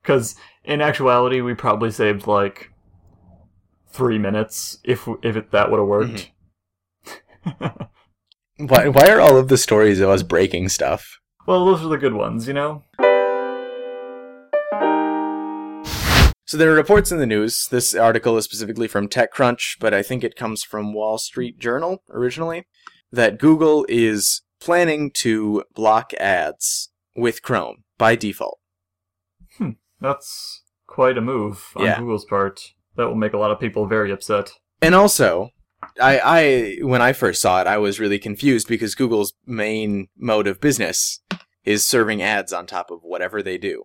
[0.01, 2.70] Because in actuality, we probably saved like
[3.93, 6.31] three minutes if if it, that would have worked.
[7.45, 7.83] Mm-hmm.
[8.67, 11.17] Why, why are all of the stories of us breaking stuff?
[11.47, 12.83] well, those are the good ones, you know.
[16.45, 17.67] So there are reports in the news.
[17.71, 22.03] This article is specifically from TechCrunch, but I think it comes from Wall Street Journal
[22.11, 22.67] originally,
[23.11, 28.59] that Google is planning to block ads with Chrome by default.
[29.57, 29.71] Hmm.
[29.99, 31.99] That's quite a move on Yeah.
[31.99, 32.73] Google's part.
[32.97, 34.51] That will make a lot of people very upset.
[34.81, 35.49] And also,
[35.99, 40.47] I, I when I first saw it, I was really confused because Google's main mode
[40.47, 41.21] of business
[41.63, 43.83] is serving ads on top of whatever they do.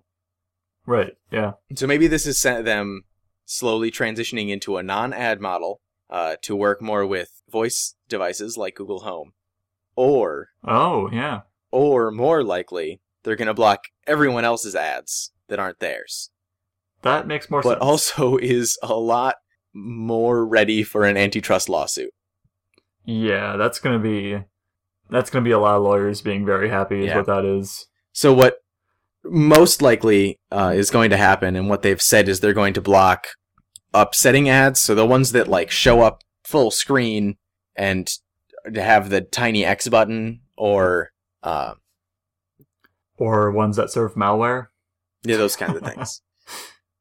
[0.87, 1.13] Right?
[1.31, 1.53] Yeah.
[1.75, 3.03] So maybe this is them
[3.45, 5.81] slowly transitioning into a non-ad model
[6.11, 9.33] uh, to work more with voice devices like Google Home,
[9.95, 11.41] or Oh, yeah.
[11.71, 16.31] or more likely, they're going to block everyone else's ads that aren't theirs.
[17.07, 17.79] That makes more But sense.
[17.81, 19.37] But also is a lot
[19.75, 22.11] more ready for an antitrust lawsuit.
[23.05, 24.43] Yeah, that's gonna be
[25.11, 27.01] that's gonna be a lot of lawyers being very happy.
[27.01, 27.17] Is Yeah.
[27.19, 27.87] what that is.
[28.13, 28.57] So what
[29.25, 32.81] most likely uh, is going to happen, and what they've said is they're going to
[32.81, 33.27] block
[33.93, 34.81] upsetting ads.
[34.81, 37.37] So the ones that like show up full screen
[37.75, 38.09] and
[38.75, 41.11] have the tiny X button, or
[41.43, 41.75] uh,
[43.19, 44.69] Or ones that serve malware.
[45.23, 46.23] yeah, those kinds of things.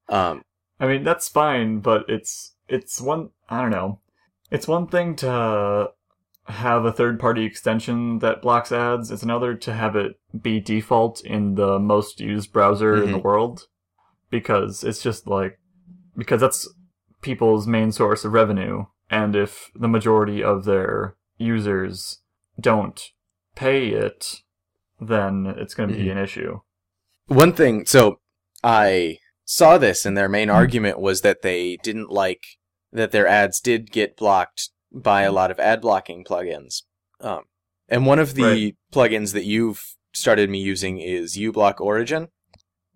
[0.09, 0.43] Um,
[0.79, 3.29] I mean, that's fine, but it's it's one.
[3.49, 3.99] I don't know.
[4.51, 5.91] It's one thing to
[6.47, 9.09] have a third-party extension that blocks ads.
[9.09, 13.67] It's another to have it be default in the most used browser in the world,
[14.29, 15.59] because it's just like
[16.15, 16.67] because that's
[17.21, 22.19] people's main source of revenue, and if the majority of their users
[22.59, 23.09] don't
[23.55, 24.41] pay it,
[25.01, 26.11] then it's going to be Mhm.
[26.11, 26.59] an issue.
[27.27, 28.19] One thing, so
[28.63, 32.43] I saw this, and their main argument was that they didn't like
[32.91, 36.83] that their ads did get blocked by a lot of ad blocking plugins.
[37.19, 37.43] Um,
[37.87, 38.75] and one of the Right.
[38.91, 39.83] plugins that you've
[40.13, 42.29] started me using is uBlock Origin,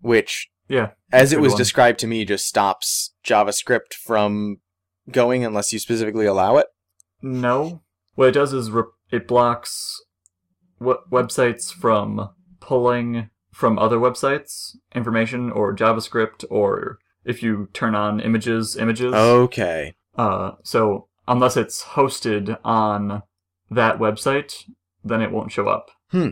[0.00, 1.58] which, Yeah, as it was one.
[1.58, 4.60] described to me, just stops JavaScript from
[5.10, 6.66] going unless you specifically allow it.
[7.20, 7.82] No.
[8.14, 10.02] What it does is re- it blocks
[10.78, 12.30] what websites from
[12.60, 13.28] pulling
[13.60, 19.12] from other websites information or JavaScript or if you turn on images, images.
[19.12, 19.92] Okay.
[20.16, 23.22] Uh, so unless it's hosted on
[23.70, 24.64] that website,
[25.04, 25.90] then it won't show up.
[26.10, 26.30] Hmm.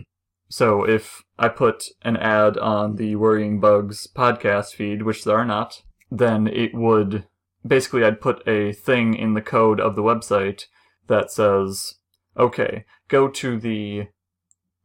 [0.49, 5.45] So if I put an ad on the Worrying Bugs podcast feed, which there are
[5.45, 7.25] not, then it would
[7.65, 10.63] basically I'd put a thing in the code of the website
[11.05, 11.93] that says,
[12.35, 14.07] okay, go to the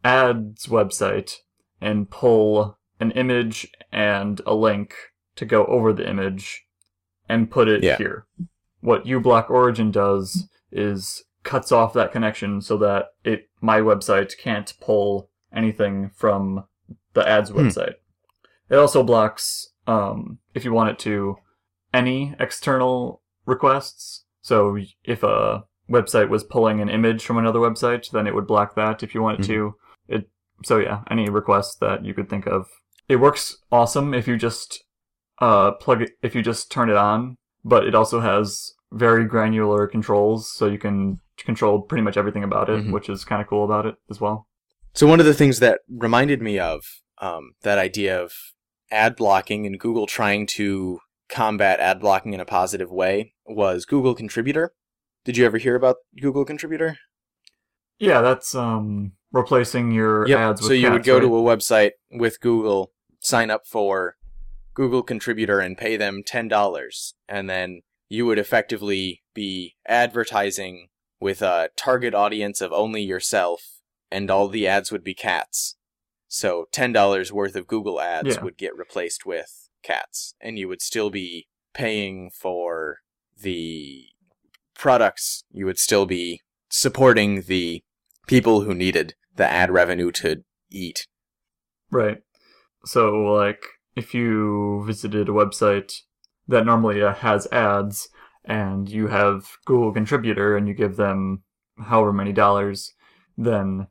[0.05, 1.37] ads website
[1.85, 4.95] and pull an image and a link
[5.37, 6.65] to go over the image
[7.29, 7.97] and put it Yeah.
[7.99, 8.27] here.
[8.81, 14.73] What uBlock Origin does is cuts off that connection so that it my website can't
[14.81, 16.65] pull anything from
[17.13, 17.59] the ads Hmm.
[17.59, 17.95] website.
[18.71, 21.37] It also blocks, um, if you want it to,
[21.93, 24.25] any external requests.
[24.41, 28.75] So if a website was pulling an image from another website, then it would block
[28.75, 29.75] that if you want it to.
[30.09, 30.29] It
[30.63, 32.67] so yeah, any requests that you could think of.
[33.09, 34.85] It works awesome if you just
[35.41, 39.87] uh plug it if you just turn it on, but it also has very granular
[39.87, 42.93] controls, so you can control pretty much everything about it, Mhm.
[42.93, 44.47] which is kind of cool about it as well.
[44.93, 46.85] So one of the things that reminded me of
[47.19, 48.33] um, that idea of
[48.91, 54.15] ad blocking and Google trying to combat ad blocking in a positive way was Google
[54.15, 54.73] Contributor.
[55.25, 56.99] Did you ever hear about Google Contributor?
[57.99, 61.23] Yeah, that's um replacing your ads with so you would go right?
[61.23, 64.17] to a website with Google, sign up for
[64.75, 70.89] Google Contributor, and pay them ten dollars, and then you would effectively be advertising
[71.21, 73.81] with a target audience of only yourself,
[74.11, 75.77] and all the ads would be cats.
[76.29, 78.43] So ten dollars worth of Google ads Yeah.
[78.43, 82.99] would get replaced with cats, and you would still be paying for
[83.41, 84.07] the
[84.75, 85.45] products.
[85.51, 87.83] You would still be supporting the
[88.27, 91.07] people who needed the ad revenue to eat.
[91.91, 92.19] Right.
[92.85, 93.65] So, like,
[93.97, 95.93] if you visited a website
[96.49, 98.09] that normally uh, has ads
[98.45, 101.43] and you have Google Contributor and you give them
[101.79, 102.93] however many dollars,
[103.39, 103.87] then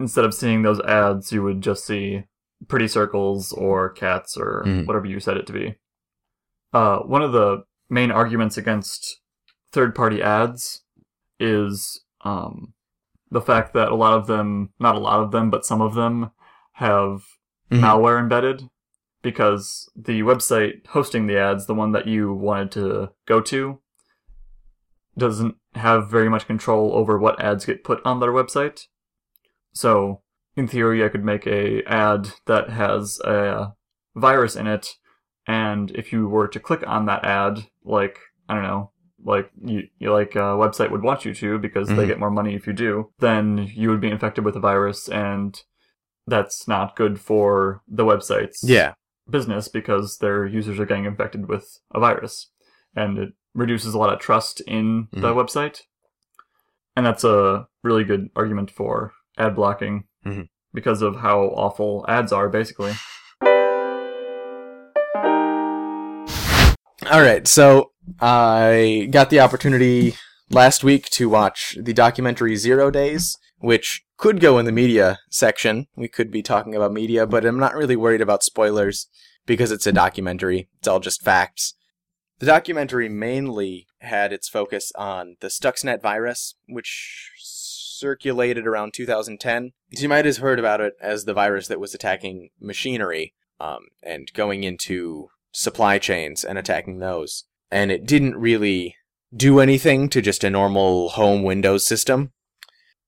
[0.00, 2.24] instead of seeing those ads, you would just see
[2.68, 4.86] pretty circles or cats or Mhm.
[4.86, 5.76] whatever you set it to be.
[6.72, 9.20] Uh, one of the main arguments against
[9.72, 10.82] third party ads
[11.38, 12.74] is um,
[13.30, 15.94] the fact that a lot of them, not a lot of them, but some of
[15.94, 16.30] them
[16.72, 17.24] have
[17.70, 17.80] Mhm.
[17.80, 18.68] malware embedded
[19.22, 23.80] because the website hosting the ads, the one that you wanted to go to,
[25.16, 28.86] doesn't have very much control over what ads get put on their website.
[29.72, 30.22] So,
[30.56, 33.74] in theory, I could make a ad that has a
[34.16, 34.96] virus in it,
[35.46, 38.18] and if you were to click on that ad, like
[38.48, 38.90] I don't know,
[39.24, 42.06] like you, you like a website would want you to because they Mhm.
[42.06, 45.62] get more money if you do, then you would be infected with a virus, and
[46.26, 48.94] that's not good for the website's Yeah.
[49.28, 52.50] business because their users are getting infected with a virus,
[52.94, 55.34] and it reduces a lot of trust in the Mhm.
[55.36, 55.82] website,
[56.96, 60.48] and that's a really good argument for ad blocking Mhm.
[60.72, 62.92] because of how awful ads are, basically.
[67.10, 67.90] All right, so
[68.20, 70.14] I got the opportunity
[70.48, 75.88] last week to watch the documentary Zero Days, which could go in the media section.
[75.96, 79.08] We could be talking about media, but I'm not really worried about spoilers
[79.44, 80.68] because it's a documentary.
[80.78, 81.74] It's all just facts.
[82.38, 89.72] The documentary mainly had its focus on the Stuxnet virus, which circulated around 2010.
[89.90, 94.32] You might have heard about it as the virus that was attacking machinery um, and
[94.32, 97.44] going into supply chains and attacking those.
[97.70, 98.96] And it didn't really
[99.34, 102.32] do anything to just a normal home Windows system.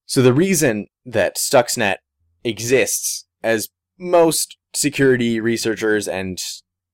[0.07, 1.97] So the reason that Stuxnet
[2.45, 3.69] exists, as
[3.99, 6.39] most security researchers and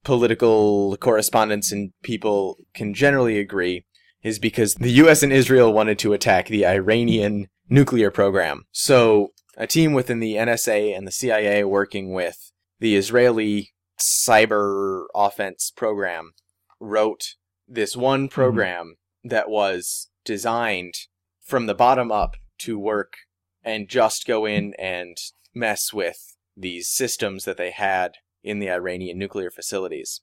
[0.05, 3.85] political correspondents and people can generally agree,
[4.23, 8.65] is because the US and Israel wanted to attack the Iranian nuclear program.
[8.73, 15.73] So a team within the NSA and the CIA working with the Israeli cyber offense
[15.75, 16.33] program
[16.81, 17.35] wrote
[17.67, 19.29] this one program mm-hmm.
[19.29, 20.95] that was designed
[21.43, 23.15] from the bottom up to work
[23.63, 25.17] and just go in and
[25.55, 30.21] mess with these systems that they had in the Iranian nuclear facilities.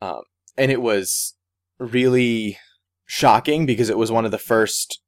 [0.00, 0.22] Um,
[0.56, 1.34] and it was
[1.78, 2.58] really
[3.06, 5.00] shocking because it was one of the first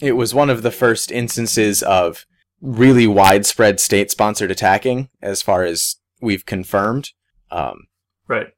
[0.00, 2.24] it was one of the first instances of
[2.60, 7.10] really widespread state sponsored attacking as far as we've confirmed.
[7.50, 7.86] Um,
[8.26, 8.48] right.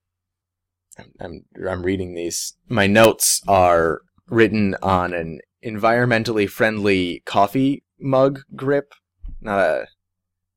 [1.20, 2.56] I'm I'm reading these.
[2.68, 8.94] My notes are written on an environmentally friendly coffee mug grip,
[9.40, 9.86] not a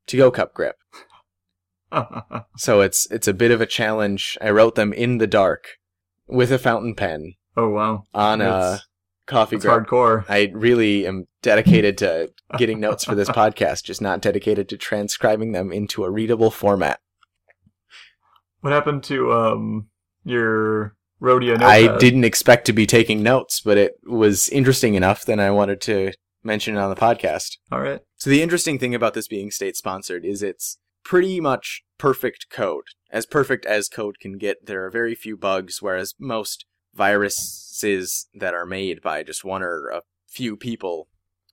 [0.06, 0.76] to go cup grip.
[2.56, 4.36] so it's it's a bit of a challenge.
[4.40, 5.78] I wrote them in the dark
[6.26, 7.34] with a fountain pen.
[7.56, 8.04] Oh wow!
[8.12, 8.84] On That's, a
[9.26, 9.82] coffee grip.
[9.82, 10.24] It's hardcore.
[10.28, 15.52] I really am dedicated to getting notes for this podcast, just not dedicated to transcribing
[15.52, 16.98] them into a readable format.
[18.62, 19.88] What happened to um
[20.24, 21.90] your Rhodia notepad?
[21.90, 25.80] I didn't expect to be taking notes, but it was interesting enough that I wanted
[25.82, 27.58] to mention it on the podcast.
[27.70, 28.00] All right.
[28.16, 32.84] So the interesting thing about this being state sponsored is it's pretty much perfect code.
[33.10, 34.66] As perfect as code can get.
[34.66, 36.64] There are very few bugs, whereas most
[36.94, 41.08] viruses that are made by just one or a few people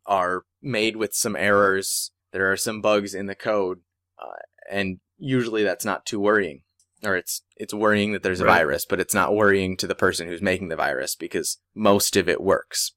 [0.06, 2.12] are made with some errors.
[2.32, 3.80] There are some bugs in the code,
[4.22, 6.64] uh, and usually that's not too worrying.
[7.04, 8.60] Or it's it's worrying that there's a right.
[8.60, 12.30] virus, but it's not worrying to the person who's making the virus because most of
[12.30, 12.94] it works.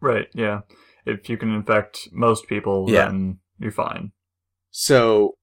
[0.00, 0.28] Right.
[0.32, 0.60] Yeah.
[1.04, 3.06] If you can infect most people, yeah.
[3.06, 4.12] then you're fine.
[4.70, 5.34] So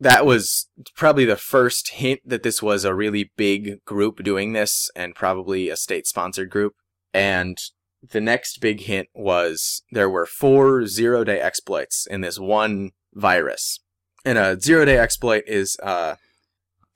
[0.00, 4.90] that was probably the first hint that this was a really big group doing this
[4.94, 6.74] and probably a state sponsored group.
[7.12, 7.56] And
[8.10, 13.80] the next big hint was there were four zero day exploits in this one virus.
[14.24, 16.16] And a zero day exploit is a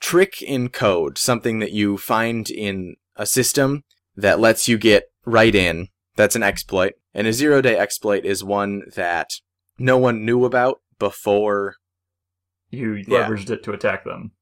[0.00, 3.84] trick in code, something that you find in a system
[4.16, 5.88] that lets you get right in.
[6.16, 6.94] That's an exploit.
[7.14, 9.30] And a zero day exploit is one that
[9.78, 11.76] no one knew about before
[12.70, 13.28] you yeah.
[13.28, 14.32] leveraged it to attack them.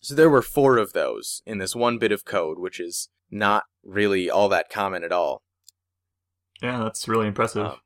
[0.00, 3.64] So there were four of those in this one bit of code, which is not
[3.84, 5.42] really all that common at all.
[6.62, 7.66] Yeah, that's really impressive.
[7.66, 7.76] Um,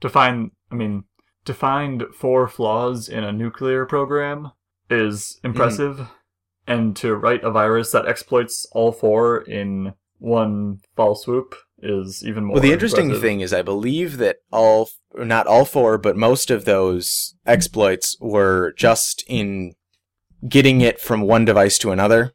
[0.00, 1.04] to find, I mean,
[1.44, 4.52] to find four flaws in a nuclear program
[4.90, 6.12] is impressive, mm-hmm.
[6.66, 12.44] and to write a virus that exploits all four in one fall swoop is even
[12.44, 12.54] more.
[12.54, 16.64] Well, the interesting thing is, I believe that all, not all four, but most of
[16.64, 19.74] those exploits were just in
[20.48, 22.32] getting it from one device to another,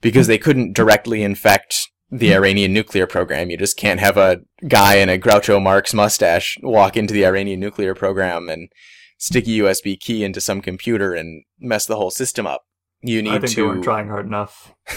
[0.00, 3.50] because they couldn't directly infect the Iranian nuclear program.
[3.50, 7.60] You just can't have a guy in a Groucho Marx mustache walk into the Iranian
[7.60, 8.68] nuclear program and
[9.18, 12.62] stick a USB key into some computer and mess the whole system up.
[13.02, 13.56] You need I think to.
[13.56, 14.74] They weren't trying hard enough.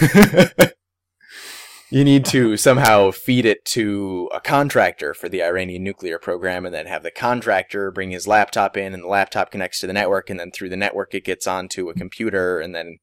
[1.90, 6.74] you need to somehow feed it to a contractor for the Iranian nuclear program and
[6.74, 10.28] then have the contractor bring his laptop in and the laptop connects to the network
[10.28, 12.98] and then through the network it gets onto a computer and then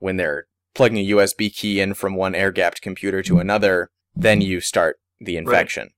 [0.00, 4.40] when they're plugging a USB key in from one air gapped computer to another, then
[4.40, 5.84] you start the infection.
[5.84, 5.92] Right.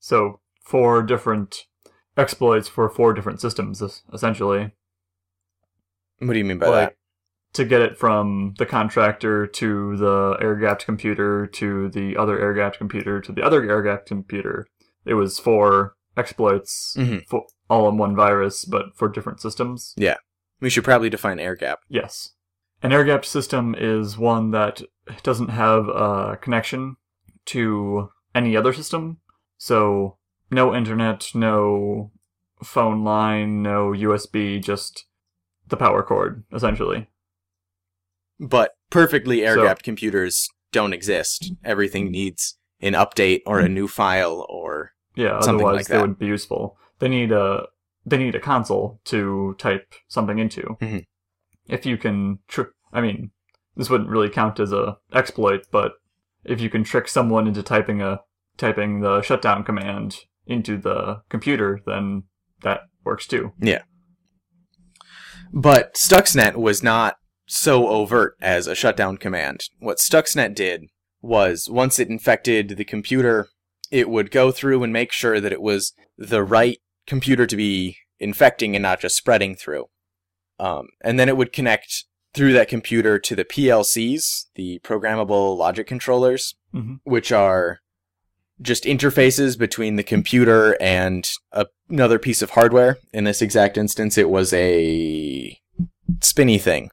[0.00, 1.66] So four different
[2.16, 4.72] exploits for four different systems essentially.
[6.18, 6.96] What do you mean by like, that?
[7.54, 12.54] to get it from the contractor to the air gapped computer to the other air
[12.54, 14.66] gapped computer to the other air gapped computer.
[15.04, 17.18] It was four exploits mm-hmm.
[17.28, 19.94] for, all in one virus, but for different systems.
[19.96, 20.16] Yeah.
[20.60, 21.80] We should probably define air gap.
[21.88, 22.32] Yes.
[22.84, 24.82] An air gapped system is one that
[25.22, 26.96] doesn't have a connection
[27.46, 29.20] to any other system.
[29.56, 30.18] So,
[30.50, 32.12] no internet, no
[32.62, 35.06] phone line, no USB, just
[35.66, 37.08] the power cord, essentially.
[38.38, 41.54] But perfectly air gapped so, computers don't exist.
[41.64, 45.40] Everything needs an update or a new file or yeah.
[45.40, 46.76] Something otherwise, like they wouldn't be useful.
[46.98, 47.66] They need a
[48.04, 50.76] they need a console to type something into.
[50.82, 50.98] Mm-hmm.
[51.68, 53.30] If you can, tr- I mean,
[53.76, 55.92] this wouldn't really count as a exploit, but
[56.44, 58.20] if you can trick someone into typing a
[58.56, 62.24] typing the shutdown command into the computer, then
[62.62, 63.52] that works too.
[63.58, 63.82] Yeah.
[65.52, 69.64] But Stuxnet was not so overt as a shutdown command.
[69.78, 70.86] What Stuxnet did
[71.20, 73.48] was once it infected the computer,
[73.90, 77.96] it would go through and make sure that it was the right computer to be
[78.18, 79.86] infecting and not just spreading through.
[80.58, 85.86] Um, and then it would connect through that computer to the PLCs, the programmable logic
[85.86, 86.98] controllers, Mhm.
[87.04, 87.80] which are
[88.60, 92.98] just interfaces between the computer and a- another piece of hardware.
[93.12, 95.60] In this exact instance, it was a
[96.20, 96.90] spinny thing.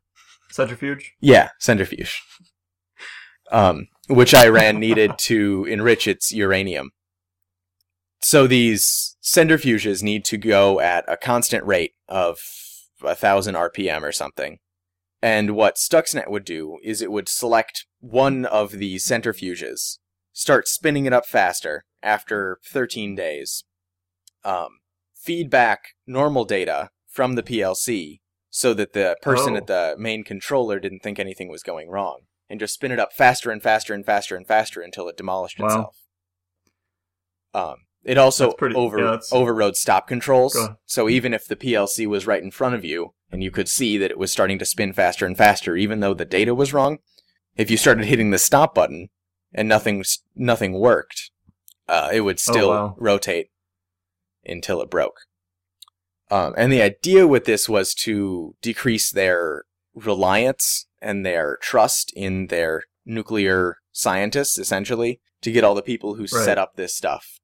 [0.51, 1.13] Centrifuge.
[1.19, 2.21] Yeah, centrifuge.
[3.51, 6.91] Um, which Iran needed to enrich its uranium.
[8.23, 12.39] So these centrifuges need to go at a constant rate of
[13.03, 14.57] a thousand RPM or something.
[15.21, 19.99] And what Stuxnet would do is it would select one of the centrifuges,
[20.33, 23.63] start spinning it up faster after 13 days,
[24.43, 24.79] um,
[25.15, 29.57] feed back normal data from the PLC so that the person Oh.
[29.57, 33.13] at the main controller didn't think anything was going wrong, and just spin it up
[33.13, 35.67] faster and faster and faster and faster until it demolished Wow.
[35.67, 35.97] itself.
[37.53, 42.27] Um, it also pretty- over yeah, overrode stop controls, so even if the PLC was
[42.27, 44.93] right in front of you and you could see that it was starting to spin
[44.93, 46.99] faster and faster, even though the data was wrong,
[47.55, 49.09] if you started hitting the stop button
[49.53, 50.03] and nothing
[50.35, 51.31] nothing worked,
[51.87, 52.95] uh, it would still wow.
[52.97, 53.49] rotate
[54.45, 55.21] until it broke.
[56.29, 62.47] Um, and the idea with this was to decrease their reliance and their trust in
[62.47, 66.45] their nuclear scientists, essentially, to get all the people who Right.
[66.45, 67.40] set up this stuff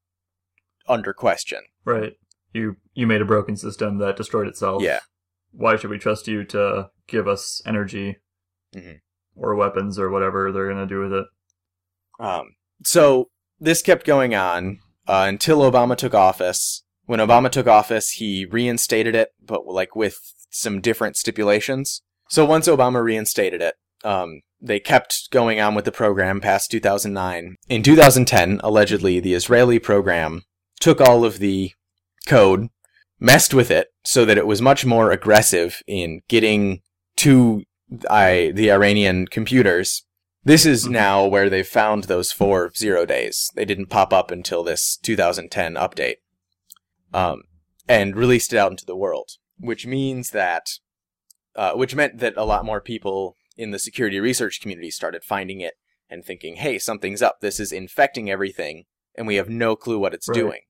[0.88, 1.59] under question.
[1.85, 2.13] Right.
[2.53, 4.81] You you made a broken system that destroyed itself.
[4.83, 4.99] Yeah.
[5.51, 8.17] Why should we trust you to give us energy
[8.75, 8.99] Mhm.
[9.35, 11.25] or weapons or whatever they're gonna do with it?
[12.19, 13.29] Um, so
[13.59, 16.83] this kept going on uh, until Obama took office.
[17.05, 20.17] When Obama took office, he reinstated it, but like with
[20.49, 22.01] some different stipulations.
[22.29, 27.55] So once Obama reinstated it, um, they kept going on with the program past 2009.
[27.69, 30.41] In 2010, allegedly, the Israeli program
[30.80, 31.71] took all of the
[32.25, 32.67] code,
[33.19, 36.82] messed with it so that it was much more aggressive in getting
[37.17, 37.63] to
[38.09, 40.03] I, the Iranian computers
[40.43, 40.91] this is Mhm.
[40.91, 43.51] now where they've found those four zero days.
[43.55, 46.17] They didn't pop up until this 2010 update.
[47.13, 47.43] Um,
[47.86, 50.69] and released it out into the world, which means that,
[51.55, 55.59] uh, which meant that a lot more people in the security research community started finding
[55.59, 55.73] it
[56.09, 57.39] and thinking, hey, something's up.
[57.41, 60.36] This is infecting everything, and we have no clue what it's Right.
[60.36, 60.61] doing.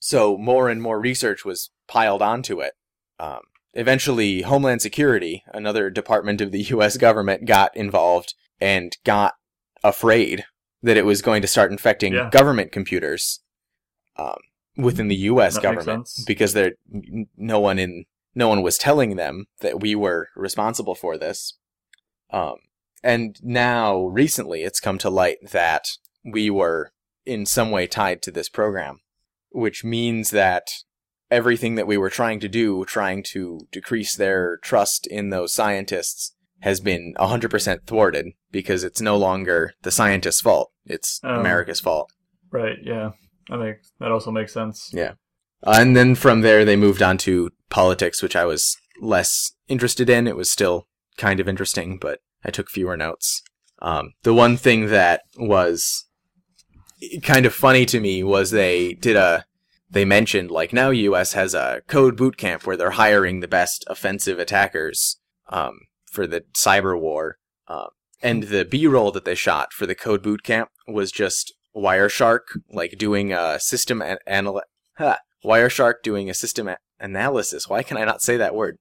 [0.00, 2.72] So more and more research was piled onto it.
[3.18, 3.40] Um,
[3.74, 6.96] eventually, Homeland Security, another department of the U.S.
[6.96, 9.34] government, got involved and got
[9.84, 10.44] afraid
[10.82, 12.30] that it was going to start infecting Yeah.
[12.30, 13.40] government computers
[14.16, 14.38] um,
[14.76, 15.54] within the U.S.
[15.54, 16.72] That government because there
[17.36, 21.58] no one in no one was telling them that we were responsible for this.
[22.32, 22.56] Um,
[23.02, 25.86] and now, recently, it's come to light that
[26.24, 26.92] we were
[27.26, 29.00] in some way tied to this program,
[29.50, 30.70] which means that
[31.30, 36.34] everything that we were trying to do, trying to decrease their trust in those scientists,
[36.60, 40.70] has been 100% thwarted because it's no longer the scientists' fault.
[40.84, 41.40] It's Oh.
[41.40, 42.10] America's fault.
[42.50, 42.76] Right.
[42.82, 43.10] Yeah.
[43.48, 44.90] That makes that also makes sense.
[44.92, 45.12] Yeah.
[45.62, 50.10] Uh, and then from there, they moved on to politics, which I was less interested
[50.10, 50.26] in.
[50.26, 50.86] It was still
[51.16, 53.42] kind of interesting, but I took fewer notes.
[53.82, 56.06] Um, the one thing that was
[57.22, 59.44] kind of funny to me was they did a
[59.90, 63.84] they mentioned like now US has a code boot camp where they're hiring the best
[63.88, 65.80] offensive attackers um,
[66.10, 67.38] for the cyber war.
[67.66, 67.88] Um,
[68.22, 72.40] and the B-roll that they shot for the code boot camp was just Wireshark
[72.72, 74.62] like doing a system an- anal-
[74.96, 77.68] huh, Wireshark doing a system a- analysis.
[77.68, 78.78] Why can I not say that word?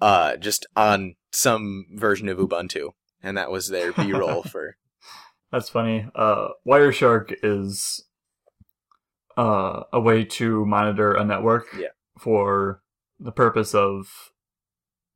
[0.00, 2.90] Uh, just on some version of Ubuntu,
[3.22, 4.76] and that was their B-roll for.
[5.52, 6.06] That's funny.
[6.14, 8.04] Uh, Wireshark is
[9.36, 11.88] uh, a way to monitor a network Yeah.
[12.18, 12.82] for
[13.20, 14.32] the purpose of,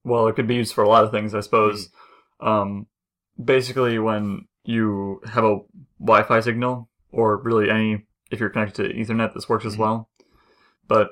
[0.04, 1.88] well, it could be used for a lot of things, I suppose.
[2.40, 2.46] Mm-hmm.
[2.48, 2.86] Um,
[3.42, 5.58] basically, when you have a
[5.98, 9.78] Wi-Fi signal, or really any, if you're connected to Ethernet, this works as Mhm.
[9.78, 10.10] well.
[10.86, 11.10] But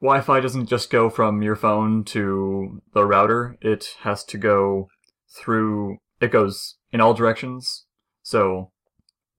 [0.00, 4.88] Wi-Fi doesn't just go from your phone to the router; it has to go
[5.28, 5.98] through.
[6.20, 7.84] It goes in all directions.
[8.28, 8.72] So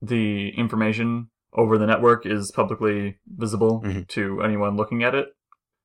[0.02, 4.08] the information over the network is publicly visible Mhm.
[4.08, 5.28] to anyone looking at it.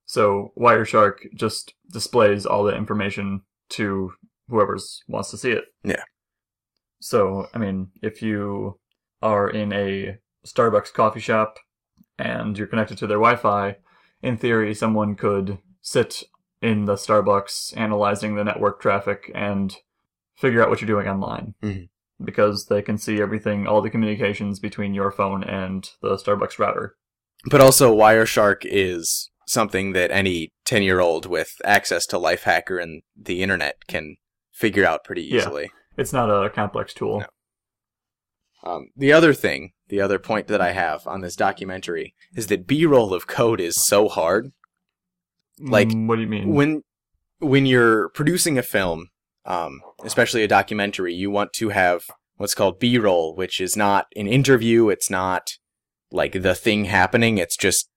[0.05, 3.43] So Wireshark just displays all the information
[3.77, 4.13] to
[4.49, 5.65] whoever's wants to see it.
[5.83, 6.03] Yeah.
[6.99, 8.79] So, I mean, if you
[9.21, 11.59] are in a Starbucks coffee shop
[12.17, 13.77] and you're connected to their Wi Fi,
[14.23, 16.23] in theory, someone could sit
[16.59, 19.77] in the Starbucks analyzing the network traffic and
[20.33, 21.53] figure out what you're doing online.
[21.61, 21.89] Mhm.
[22.23, 26.95] Because they can see everything, all the communications between your phone and the Starbucks router.
[27.51, 33.01] But also, Wireshark is something that any 10 year old with access to Lifehacker and
[33.15, 34.15] the internet can
[34.51, 35.37] figure out pretty Yeah.
[35.41, 35.71] easily.
[35.97, 37.19] It's not a complex tool.
[37.19, 37.27] No.
[38.71, 42.65] Um, the other thing, the other point that I have on this documentary is that
[42.65, 44.51] B roll of code is so hard.
[45.59, 46.53] Like, Mm, what do you mean?
[46.53, 46.81] When
[47.39, 49.09] when you're producing a film,
[49.45, 52.05] um, especially a documentary, you want to have
[52.37, 54.89] what's called B roll, which is not an interview.
[54.89, 55.57] It's not
[56.11, 57.37] like the thing happening.
[57.37, 57.89] It's just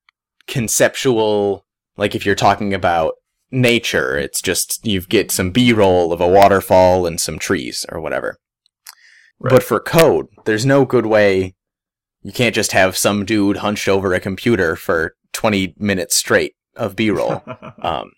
[0.46, 1.64] conceptual.
[1.96, 3.14] Like if you're talking about
[3.50, 8.00] nature, it's just you get some B roll of a waterfall and some trees or
[8.00, 8.38] whatever.
[9.40, 9.50] Right.
[9.50, 11.54] But for code, there's no good way.
[12.22, 16.96] You can't just have some dude hunched over a computer for 20 minutes straight of
[16.96, 17.42] B roll.
[17.80, 18.10] Um,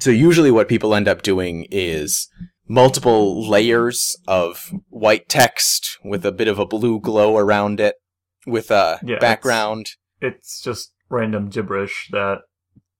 [0.00, 2.28] so usually what people end up doing is
[2.68, 7.96] multiple layers of white text with a bit of a blue glow around it
[8.46, 9.86] with a Yeah, background.
[10.20, 12.38] it's just random gibberish that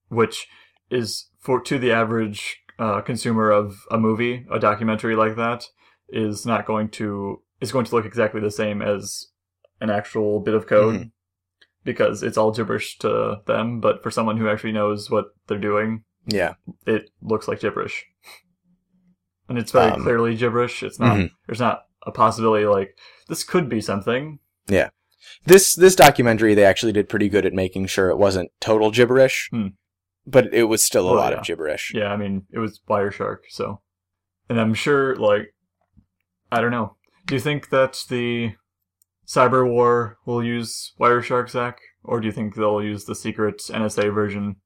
[0.09, 0.47] which
[0.91, 5.67] is for to the average uh, consumer of a movie a documentary like that
[6.09, 9.27] is not going to is going to look exactly the same as
[9.81, 11.11] an actual bit of code Mhm.
[11.85, 16.05] because it's all gibberish to them but for someone who actually knows what they're doing
[16.27, 16.55] Yeah.
[16.87, 18.05] it looks like gibberish
[19.49, 21.31] and it's very Um, clearly gibberish it's not Mhm.
[21.47, 22.97] there's not a possibility like
[23.29, 24.39] this could be something
[24.69, 24.91] Yeah.
[25.45, 29.49] This this documentary they actually did pretty good at making sure it wasn't total gibberish.
[29.51, 29.69] Hmm.
[30.27, 31.39] But it was still a Oh, lot yeah.
[31.39, 31.93] of gibberish.
[31.95, 33.81] Yeah, I mean, it was Wireshark, so.
[34.49, 35.55] And I'm sure, like,
[36.51, 36.97] I don't know.
[37.27, 38.55] Do you think that the
[39.27, 41.79] cyber war will use Wireshark, Zach?
[42.03, 44.57] Or do you think they'll use the secret NSA version?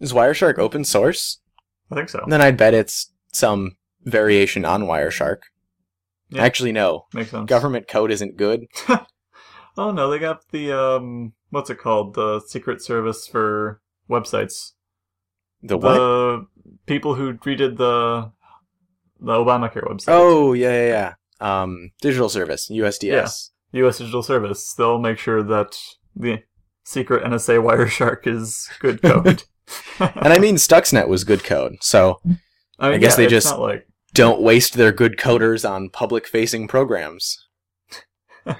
[0.00, 1.40] Is Wireshark open source?
[1.90, 2.24] I think so.
[2.28, 5.38] Then I'd bet it's some variation on Wireshark.
[6.30, 6.42] Yeah.
[6.42, 7.06] Actually, no.
[7.14, 7.48] Makes sense.
[7.48, 8.66] Government code isn't good.
[9.78, 12.14] Oh no, they got the um, what's it called?
[12.14, 14.72] The secret service for websites.
[15.62, 15.94] The what?
[15.94, 16.46] The
[16.86, 18.32] people who redid the
[19.20, 20.08] the Obamacare website.
[20.08, 21.62] Oh yeah, yeah, yeah.
[21.62, 23.02] Um, digital service, USDS.
[23.02, 23.28] Yeah.
[23.80, 23.98] U.S.
[23.98, 24.72] Digital Service.
[24.72, 25.76] They'll make sure that
[26.14, 26.42] the
[26.84, 29.42] secret NSA Wireshark is good code.
[29.98, 32.20] And I mean, Stuxnet was good code, so
[32.78, 37.46] I, mean, guess yeah, they just- like don't waste their good coders on public-facing programs.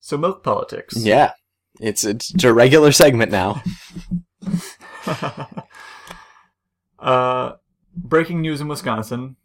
[0.00, 0.94] so milk politics.
[0.96, 1.32] Yeah,
[1.80, 3.62] it's it's a regular segment now.
[6.98, 7.52] uh,
[7.96, 9.36] breaking news in Wisconsin.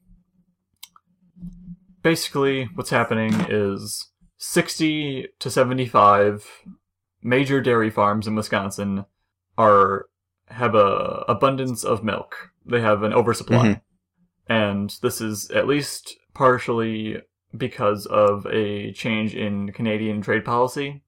[2.04, 6.46] Basically, what's happening is 60 to 75
[7.24, 9.06] major dairy farms in Wisconsin
[9.58, 10.06] are
[10.50, 12.52] have a abundance of milk.
[12.66, 13.56] They have an oversupply.
[13.68, 13.82] Mhm.
[14.48, 17.22] And this is at least partially
[17.56, 21.02] because of a change in Canadian trade policy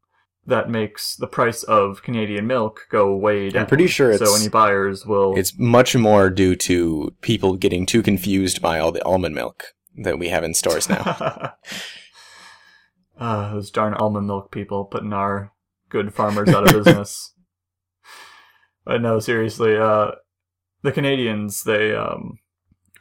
[0.46, 3.64] that makes the price of Canadian milk go way down.
[3.64, 8.02] I'm pretty sure so any buyers will It's much more due to people getting too
[8.02, 11.54] confused by all the almond milk that we have in stores now.
[13.20, 15.52] Ah, those darn almond milk people putting our
[15.90, 17.34] good farmers out of business.
[18.88, 20.12] But no, seriously, uh,
[20.82, 22.40] the Canadians they um,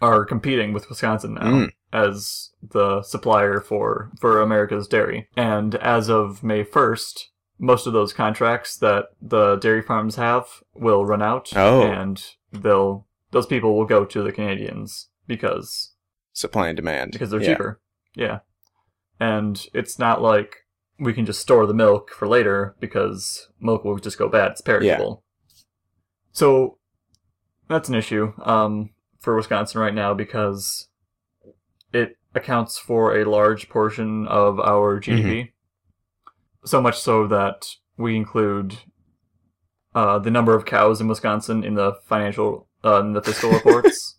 [0.02, 1.70] are competing with Wisconsin now Mm.
[1.92, 7.30] as the supplier for for America's dairy, and as of May first.
[7.58, 11.82] Most of those contracts that the dairy farms have will run out, Oh.
[11.84, 12.22] and
[12.52, 15.94] they'll those people will go to the Canadians because
[16.34, 17.12] Supply and demand.
[17.12, 17.48] because they're Yeah.
[17.54, 17.80] cheaper.
[18.14, 18.38] Yeah.
[19.18, 20.66] And it's not like
[20.98, 24.50] we can just store the milk for later because milk will just go bad.
[24.52, 25.24] It's perishable.
[26.36, 26.76] So
[27.66, 30.88] that's an issue um, for Wisconsin right now because
[31.94, 35.52] it accounts for a large portion of our GDP.
[36.66, 37.64] So much so that
[37.96, 38.76] we include
[39.94, 44.18] uh, the number of cows in Wisconsin in the financial uh, in the fiscal reports.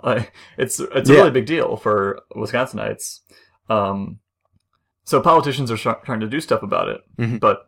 [0.00, 1.18] Like it's it's a Yeah.
[1.18, 3.18] really big deal for Wisconsinites.
[3.68, 4.20] Um,
[5.02, 7.40] so politicians are try- trying to do stuff about it, Mhm.
[7.40, 7.66] but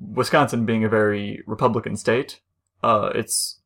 [0.00, 2.40] Wisconsin being a very Republican state,
[2.82, 3.60] uh, it's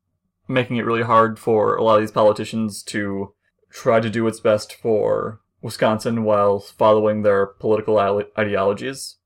[0.48, 3.34] making it really hard for a lot of these politicians to
[3.70, 7.98] try to do what's best for Wisconsin while following their political
[8.38, 9.16] ideologies.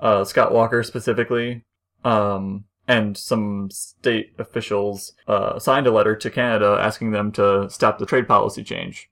[0.00, 1.64] Uh, Scott Walker specifically,
[2.04, 7.98] um, and some state officials uh, signed a letter to Canada asking them to stop
[7.98, 9.10] the trade policy change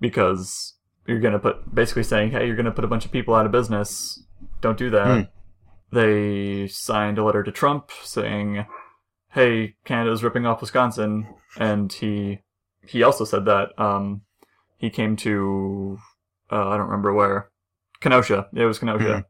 [0.00, 0.74] because
[1.06, 3.34] you're going to put basically saying, hey, you're going to put a bunch of people
[3.34, 4.22] out of business.
[4.60, 5.06] Don't do that.
[5.06, 5.96] Hmm.
[5.96, 8.66] They signed a letter to Trump saying,
[9.36, 11.28] hey, Canada's ripping off Wisconsin,
[11.58, 12.40] and he
[12.88, 14.22] he also said that um,
[14.78, 15.98] he came to
[16.50, 17.50] uh, I don't remember where
[18.00, 18.48] Kenosha.
[18.54, 19.26] It was Kenosha.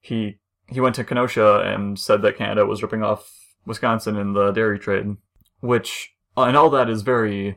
[0.00, 0.38] He
[0.68, 3.28] he went to Kenosha and said that Canada was ripping off
[3.66, 5.16] Wisconsin in the dairy trade,
[5.60, 7.56] which and all that is very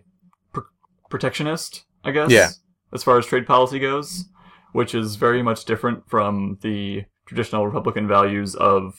[0.53, 0.61] pr-
[1.09, 2.31] protectionist, I guess.
[2.31, 2.49] Yeah.
[2.93, 4.25] As far as trade policy goes,
[4.71, 8.95] which is very much different from the traditional Republican values of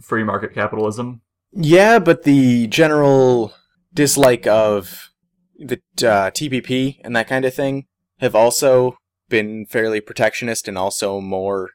[0.00, 1.22] free market capitalism.
[1.52, 3.52] Yeah, but the general
[3.92, 5.10] dislike of
[5.58, 7.86] the uh, TPP and that kind of thing
[8.20, 8.96] have also
[9.28, 11.70] been fairly protectionist and also more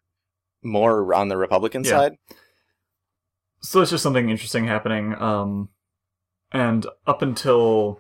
[0.64, 1.90] more on the Republican Yeah.
[1.92, 2.14] side.
[3.62, 5.16] so it's just something interesting happening.
[5.20, 5.70] Um,
[6.52, 8.00] and up until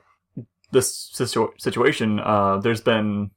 [0.71, 3.31] this situ- situation, uh, there's been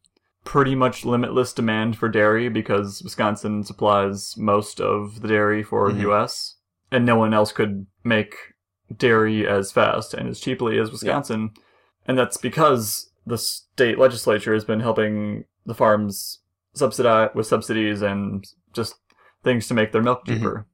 [0.44, 5.94] pretty much limitless demand for dairy because Wisconsin supplies most of the dairy for Mhm.
[5.94, 6.56] the U.S.
[6.90, 8.34] and no one else could make
[8.96, 11.50] dairy as fast and as cheaply as Wisconsin,
[12.06, 16.40] and that's because the state legislature has been helping the farms
[16.74, 18.94] subsidize with subsidies and just
[19.44, 20.34] things to make their milk Mhm.
[20.34, 20.66] cheaper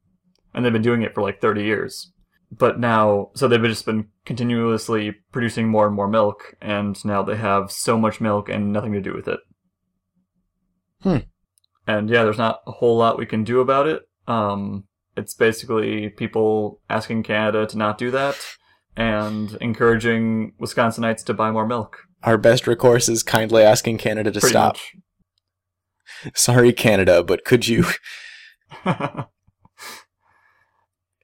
[0.55, 2.13] and they've been doing it for like 30 years.
[2.51, 7.37] But now, so they've just been continuously producing more and more milk, and now they
[7.37, 9.41] have so much milk and nothing to do with it.
[11.03, 11.19] Hmm.
[11.87, 14.09] And yeah, there's not a whole lot we can do about it.
[14.27, 14.85] Um,
[15.17, 18.37] it's basically people asking Canada to not do that
[18.97, 21.99] and encouraging Wisconsinites to buy more milk.
[22.23, 24.77] Our best recourse is kindly asking Canada to Pretty stop.
[26.35, 27.85] Sorry, Canada, but could you?
[28.85, 29.27] yeah,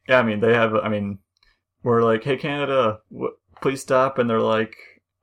[0.08, 1.18] I mean, they have, I mean,
[1.82, 4.18] we're like, hey, Canada, w- please stop.
[4.18, 4.76] And they're like,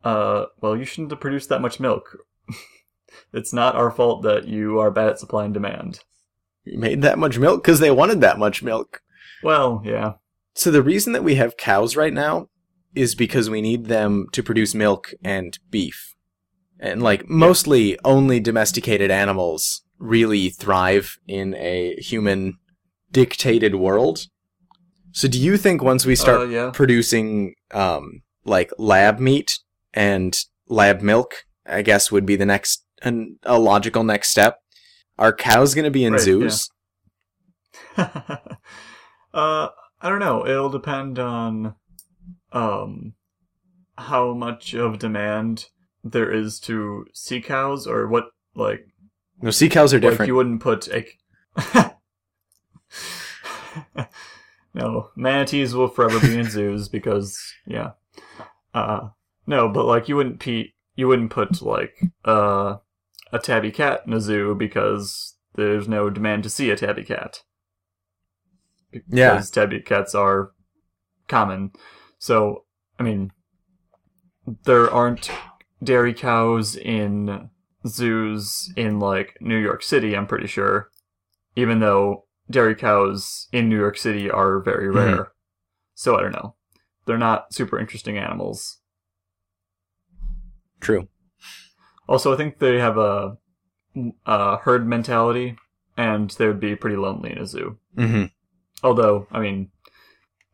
[0.04, 2.18] uh, well, you shouldn't have produced that much milk.
[3.34, 6.00] it's not our fault that you are bad at supply and demand.
[6.70, 9.02] You made that much milk because they wanted that much milk.
[9.44, 10.14] Well, yeah.
[10.56, 12.50] So the reason that we have cows right now
[12.96, 16.16] is because we need them to produce milk and beef.
[16.80, 22.58] And like mostly only domesticated animals really thrive in a human
[23.12, 24.28] dictated world.
[25.12, 26.70] So do you think once we start Uh, yeah.
[26.74, 29.60] producing um like lab meat
[29.94, 34.60] and lab milk, I guess would be the next an, a logical next step.
[35.20, 36.72] Are cows going to be in Right, zoos?
[37.98, 38.08] uh,
[39.34, 39.70] I
[40.02, 40.48] don't know.
[40.48, 41.76] It'll depend on
[42.54, 43.14] um
[43.98, 45.66] how much of demand
[46.04, 48.88] there is to sea cows or what like
[49.42, 50.28] No, sea cows are like different.
[50.28, 51.06] you wouldn't put a
[54.74, 57.92] No, manatees will forever be in zoos because yeah.
[58.74, 59.10] Uh
[59.48, 61.94] no, but like you wouldn't pe- you wouldn't put like
[62.24, 62.78] uh
[63.32, 67.42] a tabby cat in a zoo because there's no demand to see a tabby cat.
[69.08, 69.34] Yeah.
[69.34, 70.52] Because tabby cats are
[71.28, 71.72] common.
[72.18, 72.66] So,
[73.00, 73.32] I mean
[74.64, 75.30] there aren't
[75.84, 77.50] dairy cows in
[77.88, 80.90] zoos in like New York City, I'm pretty sure.
[81.56, 84.96] Even though dairy cows in New York City are very Mhm.
[84.96, 85.32] rare.
[85.94, 86.56] So I don't know.
[87.06, 88.80] They're not super interesting animals.
[90.80, 91.08] True.
[92.10, 93.38] Also, I think they have a,
[94.26, 95.56] a herd mentality,
[95.96, 97.78] and they would be pretty lonely in a zoo.
[97.96, 98.24] hmm
[98.84, 99.70] Although, I mean,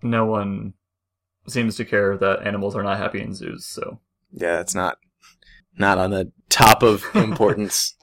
[0.03, 0.73] no one
[1.47, 4.01] seems to care that animals are not happy in zoos, so.
[4.33, 4.97] Yeah, it's not
[5.77, 7.95] not on the top of importance.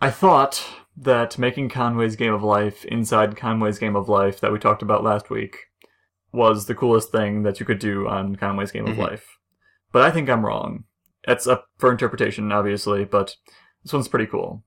[0.00, 0.64] I thought
[0.96, 5.04] that making Conway's Game of Life inside Conway's Game of Life that we talked about
[5.04, 5.56] last week
[6.32, 8.92] was the coolest thing that you could do on Conway's Game Mhm.
[8.92, 9.36] of Life.
[9.92, 10.84] But I think I'm wrong.
[11.26, 13.36] It's up for interpretation, obviously, but
[13.82, 14.62] this one's pretty cool.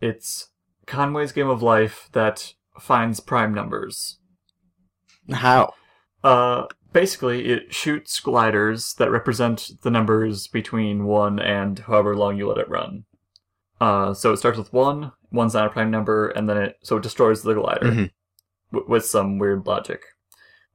[0.00, 0.48] It's
[0.86, 4.18] Conway's Game of Life that finds prime numbers.
[5.30, 5.74] How?
[6.24, 12.48] Uh, basically, it shoots gliders that represent the numbers between 1 and however long you
[12.48, 13.04] let it run.
[13.80, 16.96] Uh, so it starts with 1, 1's not a prime number, and then it, so
[16.96, 18.10] it destroys the glider Mhm.
[18.72, 20.02] w- with some weird logic.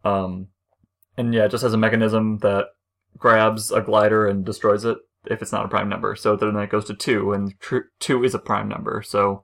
[0.03, 0.47] Um,
[1.17, 2.67] and yeah, it just has a mechanism that
[3.18, 6.15] grabs a glider and destroys it if it's not a prime number.
[6.15, 9.43] So then it goes to 2, and tr- 2 is a prime number, so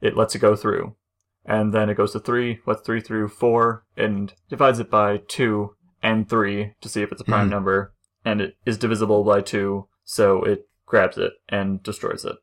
[0.00, 0.96] it lets it go through.
[1.44, 5.74] And then it goes to 3, lets 3 through 4, and divides it by 2
[6.02, 7.50] and 3 to see if it's a prime Mhm.
[7.50, 7.94] number.
[8.24, 12.36] And it is divisible by 2, so it grabs it and destroys it.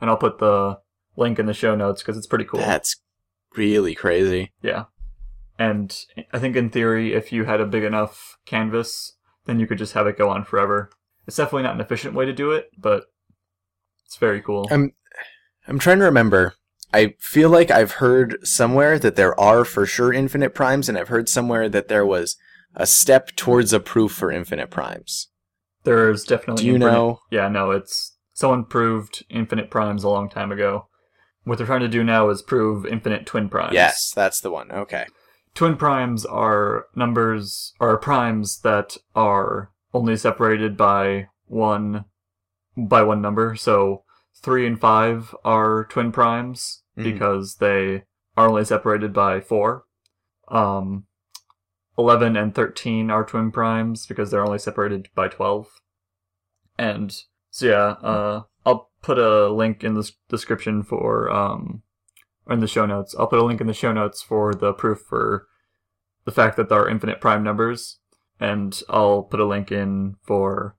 [0.00, 0.80] And I'll put the
[1.16, 2.60] link in the show notes because it's pretty cool.
[2.60, 3.00] That's
[3.56, 4.52] really crazy.
[4.62, 4.84] Yeah.
[5.58, 5.98] And
[6.32, 9.15] I think in theory, if you had a big enough canvas,
[9.46, 10.90] then you could just have it go on forever.
[11.26, 13.04] It's definitely not an efficient way to do it, but
[14.04, 14.68] it's very cool.
[14.70, 14.92] I'm
[15.66, 16.54] I'm trying to remember.
[16.94, 21.08] I feel like I've heard somewhere that there are for sure infinite primes, and I've
[21.08, 22.36] heard somewhere that there was
[22.74, 25.28] a step towards a proof for infinite primes.
[25.82, 26.62] There's definitely.
[26.62, 27.20] Do you infinite- know?
[27.30, 30.88] Yeah, no, it's someone proved infinite primes a long time ago.
[31.44, 33.74] What they're trying to do now is prove infinite twin primes.
[33.74, 34.70] Yes, that's the one.
[34.70, 35.06] Okay.
[35.56, 42.04] Twin primes are numbers are primes that are only separated by one
[42.76, 43.56] by one number.
[43.56, 44.04] So
[44.42, 47.04] three and five are twin primes Mhm.
[47.04, 48.04] because they
[48.36, 49.86] are only separated by four.
[50.48, 51.06] Um,
[51.96, 55.80] eleven and thirteen are twin primes because they're only separated by twelve.
[56.78, 57.16] And
[57.50, 61.82] so yeah, uh, I'll put a link in the description for um,
[62.46, 63.14] or in the show notes.
[63.18, 65.46] I'll put a link in the show notes for the proof for
[66.24, 67.98] the fact that there are infinite prime numbers,
[68.40, 70.76] and I'll put a link in for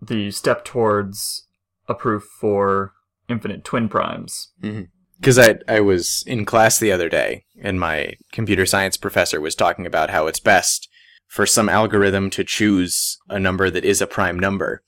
[0.00, 1.46] the step towards
[1.88, 2.92] a proof for
[3.28, 4.52] infinite twin primes.
[4.62, 4.82] Mm-hmm.
[5.18, 9.56] Because I I was in class the other day, and my computer science professor was
[9.56, 10.88] talking about how it's best
[11.26, 14.82] for some algorithm to choose a number that is a prime number,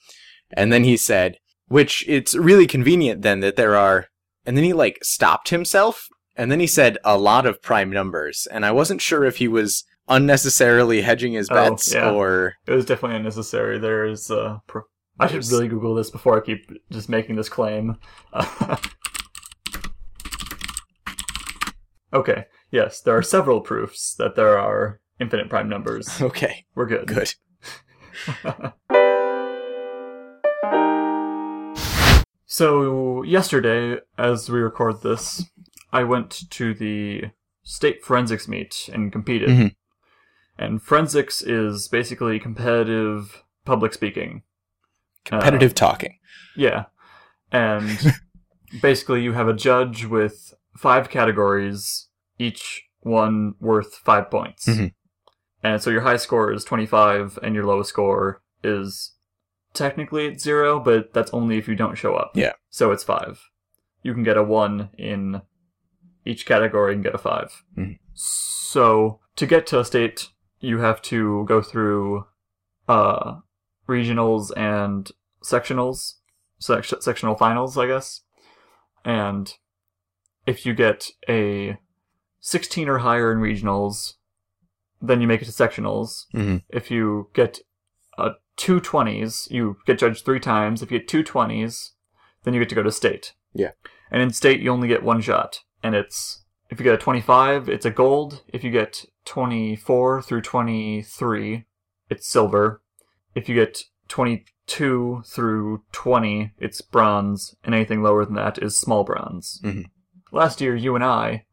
[0.53, 1.37] and then he said,
[1.67, 4.07] which it's really convenient then that there are,
[4.47, 8.47] and then he like stopped himself, and then he said a lot of prime numbers,
[8.51, 12.11] and I wasn't sure if he was unnecessarily hedging his Oh, bets yeah.
[12.11, 13.79] or It was definitely unnecessary.
[13.79, 14.83] There's uh, pro-
[15.21, 17.97] I should really Google this before I keep just making this claim.
[22.13, 26.09] okay, yes, there are several proofs that there are infinite prime numbers.
[26.23, 27.07] okay, We're good.
[27.07, 27.35] good.
[32.53, 35.45] So, yesterday, as we record this,
[35.93, 37.27] I went to the
[37.63, 39.51] state forensics meet and competed.
[39.51, 39.77] Mhm.
[40.59, 44.43] And forensics is basically competitive public speaking.
[45.25, 46.19] Competitive talking.
[46.57, 46.87] Yeah.
[47.53, 47.97] And
[48.83, 54.67] basically, you have a judge with five categories, each one worth five points.
[54.67, 54.93] Mhm.
[55.63, 59.13] And so your high score is 25, and your lowest score is
[59.75, 62.33] technically it's zero, but that's only if you don't show up.
[62.35, 62.53] Yeah.
[62.71, 63.41] So it's five.
[64.03, 65.43] You can get a one in
[66.25, 67.99] each category and get a 5 Mhm.
[68.15, 70.29] So to get to a state,
[70.61, 72.27] you have to go through
[72.89, 73.37] uh,
[73.89, 75.11] regionals and
[75.45, 76.15] sectionals,
[76.59, 78.23] sec- sectional finals, I guess.
[79.05, 79.53] And
[80.47, 81.79] if you get a
[82.41, 84.15] 16 or higher in regionals,
[85.01, 86.27] then you make it to sectionals.
[86.35, 86.63] Mhm.
[86.69, 87.61] If you get
[88.19, 90.83] uh, two 20s, you get judged three times.
[90.83, 91.93] If you get two 20s,
[92.45, 93.33] then you get to go to state.
[93.55, 93.71] Yeah.
[94.11, 95.61] And in state, you only get one shot.
[95.83, 98.43] And it's, if you get a 25, it's a gold.
[98.49, 101.65] If you get 24 through 23,
[102.11, 102.83] it's silver.
[103.35, 107.57] If you get 22 through 20, it's bronze.
[107.65, 109.59] And anything lower than that is small bronze.
[109.65, 109.87] Mhm.
[110.33, 111.47] Last year, you and I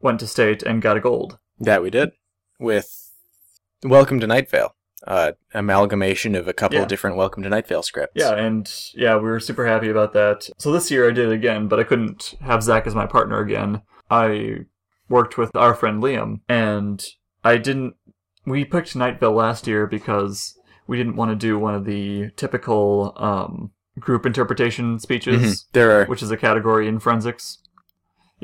[0.00, 1.38] went to state and got a gold.
[1.60, 2.10] That we did
[2.58, 3.12] with
[3.84, 4.73] Welcome to Night Vale,
[5.06, 6.82] uh, amalgamation of a couple Yeah.
[6.82, 8.12] of different Welcome to Night Vale scripts.
[8.16, 10.48] Yeah, and yeah, we were super happy about that.
[10.58, 13.38] So this year I did it again, but I couldn't have Zach as my partner
[13.40, 13.82] again.
[14.10, 14.66] I
[15.08, 17.04] worked with our friend Liam, and
[17.42, 17.94] I didn't.
[18.46, 22.30] We picked Night Vale last year because we didn't want to do one of the
[22.36, 25.64] typical um, group interpretation speeches, Mhm.
[25.72, 27.58] There are which is a category in forensics.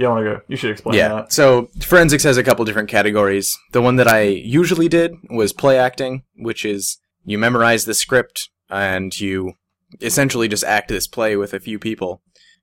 [0.00, 0.40] You want to go?
[0.48, 1.08] You should explain yeah.
[1.08, 1.32] that.
[1.32, 3.54] So forensics has a couple different categories.
[3.72, 6.96] The one that I usually did was play acting, which is
[7.26, 9.52] you memorize the script and you
[10.00, 12.22] essentially just act this play with a few people.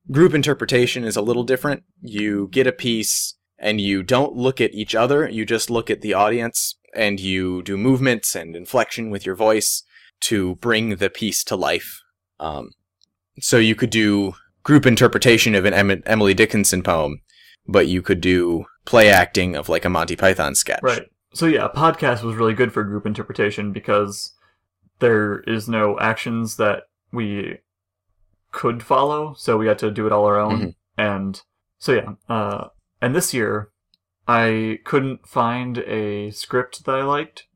[0.09, 1.83] Group interpretation is a little different.
[2.01, 6.01] You get a piece and you don't look at each other, you just look at
[6.01, 9.83] the audience and you do movements and inflection with your voice
[10.21, 12.01] to bring the piece to life.
[12.39, 12.71] Um,
[13.39, 14.33] so you could do
[14.63, 17.21] group interpretation of an Emily Dickinson poem,
[17.67, 20.79] but you could do play acting of like a Monty Python sketch.
[20.81, 21.03] Right.
[21.33, 24.33] So yeah, podcast was really good for group interpretation because
[24.99, 27.59] there is no actions that we
[28.51, 30.59] could follow, so we had to do it all our own.
[30.59, 30.75] Mhm.
[30.97, 31.41] And
[31.77, 32.69] so yeah, uh,
[33.01, 33.69] and this year
[34.27, 37.47] I couldn't find a script that I liked,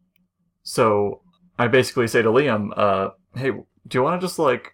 [0.63, 1.21] so
[1.57, 4.73] I basically say to Liam, uh, "Hey, do you want to just like,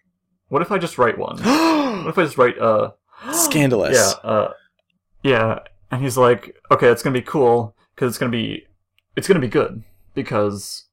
[0.49, 1.37] what if I just write one?
[1.97, 2.91] What if I just write uh,
[3.31, 3.97] Scandalous.
[4.23, 4.51] yeah, uh,
[5.27, 5.59] yeah.
[5.91, 8.65] And he's like, okay, it's gonna be cool because it's gonna be,
[9.15, 10.85] it's gonna be good because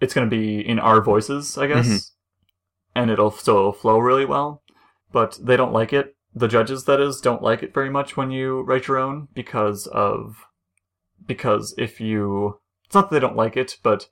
[0.00, 2.10] it's gonna be in our voices, I guess, Mhm.
[2.96, 4.62] and it'll so it'll flow really well.
[5.12, 8.32] But they don't like it the judges that is don't like it very much when
[8.32, 10.44] you write your own because of
[11.26, 14.08] because if you it's not that they don't like it, but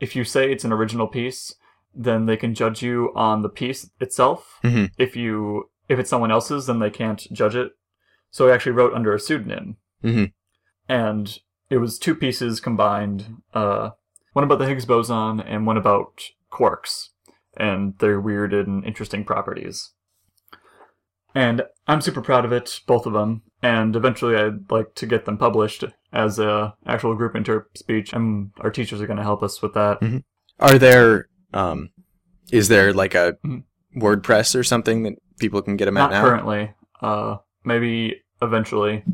[0.00, 1.54] if you say it's an original piece,
[1.94, 4.58] then they can judge you on the piece itself.
[4.64, 4.90] Mhm.
[4.98, 7.72] If you if it's someone else's, then they can't judge it.
[8.30, 10.32] So I actually wrote under a pseudonym, Mhm.
[10.88, 13.36] and it was two pieces combined.
[13.54, 13.90] Uh,
[14.32, 16.22] one about the Higgs boson and one about
[16.52, 17.08] quarks
[17.56, 19.92] and their weird and interesting properties.
[21.34, 23.42] And I'm super proud of it, both of them.
[23.62, 28.50] And eventually, I'd like to get them published as a actual group interp speech, and
[28.60, 30.22] our teachers are going to help us with that.
[30.58, 31.90] Are there um
[32.52, 33.64] is there like a Mhm.
[33.96, 36.22] WordPress or something that people can get them at Not now?
[36.22, 36.74] currently.
[37.00, 39.04] Uh, maybe eventually.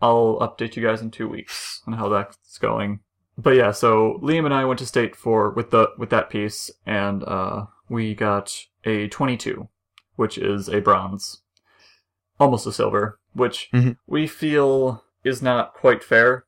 [0.00, 3.00] I'll update you guys in two weeks on how that's going.
[3.38, 6.70] But yeah, so Liam and I went to state for with the with that piece,
[6.86, 8.54] and uh, we got
[8.84, 9.68] a 22,
[10.16, 11.42] which is a bronze,
[12.40, 13.96] almost a silver, which Mhm.
[14.06, 16.44] we feel is not quite fair.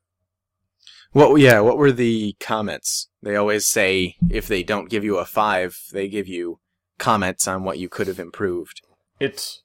[1.13, 3.09] What yeah, what were the comments?
[3.23, 6.61] They always say if they don't give you a 5, they give you
[6.99, 8.83] comments on what you could have improved.
[9.21, 9.59] It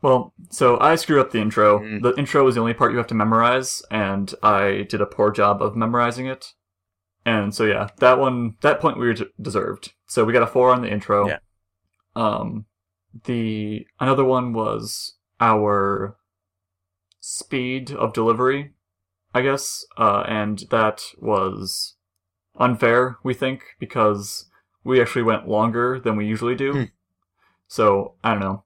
[0.00, 1.80] well, so I screwed up the intro.
[1.80, 2.02] Mm.
[2.02, 5.30] The intro is the only part you have to memorize, and I did a poor
[5.30, 6.52] job of memorizing it.
[7.26, 9.92] And so yeah, that one, that point we deserved.
[10.06, 11.28] So we got a four on the intro.
[11.28, 11.38] Yeah.
[12.14, 12.66] Um,
[13.24, 16.16] the another one was our
[17.20, 18.74] speed of delivery,
[19.34, 21.96] I guess, uh, and that was
[22.56, 23.18] unfair.
[23.24, 24.46] We think because
[24.84, 26.72] we actually went longer than we usually do.
[26.72, 26.82] Hmm.
[27.66, 28.64] So I don't know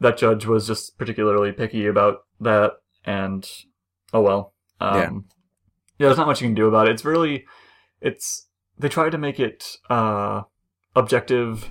[0.00, 2.72] that judge was just particularly picky about that,
[3.04, 3.48] and
[4.12, 4.54] oh well.
[4.80, 5.02] Um, Yeah.
[5.98, 6.92] yeah, there's not much you can do about it.
[6.92, 7.44] It's really,
[8.00, 10.42] it's they try to make it uh,
[10.94, 11.70] objective,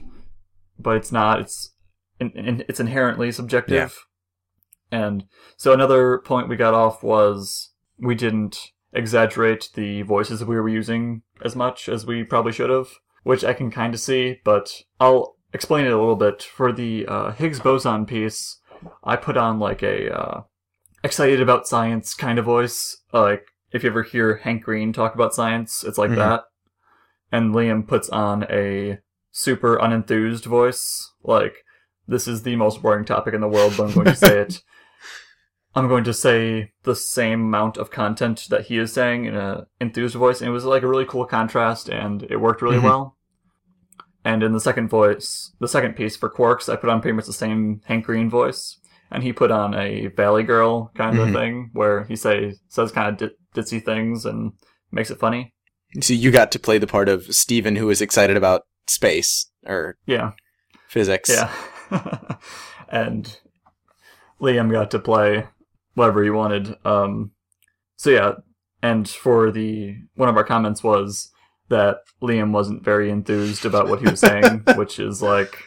[0.78, 1.39] but it's not.
[1.41, 1.73] It's
[2.19, 3.73] in, in, it's inherently subjective.
[4.91, 4.99] Yeah.
[4.99, 5.25] And
[5.57, 10.69] so another point we got off was we didn't exaggerate the voices that we were
[10.69, 12.88] using as much as we probably should have,
[13.23, 16.43] which I can kind of see, but I'll explain it a little bit.
[16.43, 18.59] For the uh, Higgs boson piece,
[19.03, 20.41] I put on like a uh,
[21.03, 23.01] excited about science kind of voice.
[23.13, 26.15] Like if you ever hear Hank Green talk about science, it's like Mhm.
[26.17, 26.43] that.
[27.31, 28.99] And Liam puts on a
[29.31, 31.63] super unenthused voice, like
[32.07, 34.61] this is the most boring topic in the world, but I'm going to say it.
[35.75, 39.67] I'm going to say the same amount of content that he is saying in a
[39.79, 42.83] enthused voice, and it was like a really cool contrast, and it worked really Mhm.
[42.83, 43.16] well.
[44.28, 47.28] And in the second voice, the second piece for Quarks, I put on pretty much
[47.28, 48.78] the same Hank Green voice,
[49.09, 51.34] and he put on a Valley Girl kind of Mhm.
[51.34, 54.51] thing, where he say says kind of di- ditzy things and
[54.91, 55.53] makes it funny.
[56.01, 59.95] So you got to play the part of Stephen who was excited about space or
[60.05, 60.32] Yeah,
[60.89, 61.30] physics.
[61.30, 61.49] yeah.
[62.89, 63.39] and
[64.41, 65.47] Liam got to play
[65.93, 66.75] whatever he wanted.
[66.86, 67.32] Um,
[67.95, 68.32] so yeah,
[68.84, 71.32] and for the one of our comments was
[71.70, 75.57] that Liam wasn't very enthused about what he was saying, which is like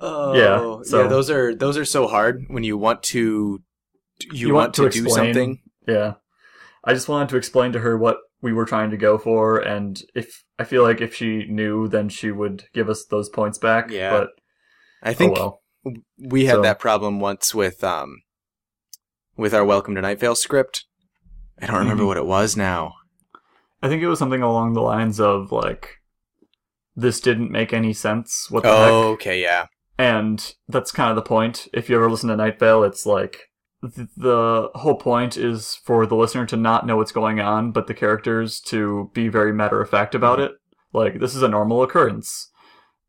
[0.00, 3.62] Oh, Yeah, so- yeah, those are those are so hard when you want to
[4.32, 5.58] you, You want, want to, to do something.
[5.86, 6.14] Yeah.
[6.84, 10.00] I just wanted to explain to her what we were trying to go for, and
[10.14, 13.90] if I feel like if she knew, then she would give us those points back.
[13.90, 14.10] Yeah.
[14.10, 14.28] But
[15.02, 15.60] I think oh
[16.18, 18.22] we had So- that problem once with um
[19.36, 20.84] with our Welcome to Night Vale script.
[21.60, 22.08] I don't remember Mhm.
[22.08, 22.94] what it was now.
[23.84, 25.96] I think it was something along the lines of like,
[26.96, 28.50] this didn't make any sense.
[28.50, 28.92] What the Oh, heck?
[29.20, 29.66] okay, yeah.
[29.98, 31.68] And that's kind of the point.
[31.72, 33.50] If you ever listen to Night Vale, it's like
[33.82, 37.86] th- the whole point is for the listener to not know what's going on, but
[37.86, 40.52] the characters to be very matter of fact about it.
[40.92, 42.50] Like this is a normal occurrence.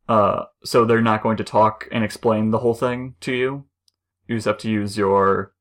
[0.09, 3.65] Uh, so they're not going to talk and explain the whole thing to you.
[4.27, 5.53] You just have to use your.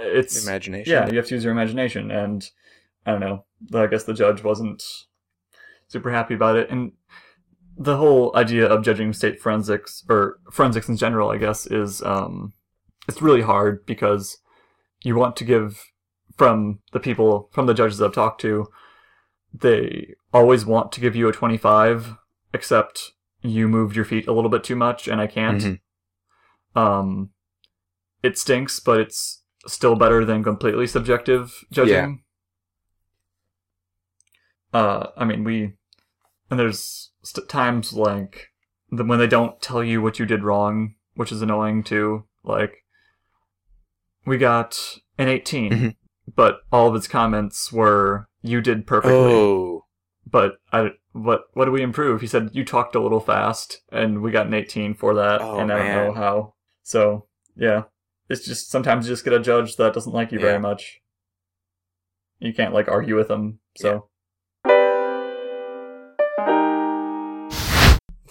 [0.00, 0.92] It's Imagination.
[0.92, 2.48] yeah, you have to use your imagination, and
[3.06, 3.44] I don't know.
[3.74, 4.82] I guess the judge wasn't
[5.88, 6.92] super happy about it, and
[7.76, 12.52] the whole idea of judging state forensics or forensics in general, I guess, is um,
[13.08, 14.38] it's really hard because
[15.02, 15.82] you want to give
[16.36, 18.66] from the people from the judges I've talked to,
[19.52, 22.14] they always want to give you a twenty-five,
[22.54, 23.12] except
[23.42, 25.62] you moved your feet a little bit too much, and I can't.
[25.62, 25.80] Mhm.
[26.80, 27.30] Um,
[28.22, 32.21] it stinks, but it's still better than completely subjective judging.
[34.72, 35.74] Uh, I mean, we
[36.50, 38.48] and there's st- times like
[38.90, 42.24] the, when they don't tell you what you did wrong, which is annoying too.
[42.44, 42.74] Like
[44.24, 44.78] we got
[45.18, 45.96] an 18, Mhm.
[46.34, 49.14] but all of its comments were you did perfectly.
[49.34, 49.84] Oh,
[50.26, 52.20] But I what what do we improve?
[52.20, 55.58] He said you talked a little fast, and we got an 18 for that, Oh,
[55.58, 56.06] and I don't man.
[56.06, 56.54] know how.
[56.82, 57.26] So
[57.56, 57.84] yeah,
[58.30, 60.46] it's just sometimes you just get a judge that doesn't like you Yeah.
[60.46, 61.00] very much.
[62.38, 63.60] You can't like argue with them.
[63.76, 64.08] So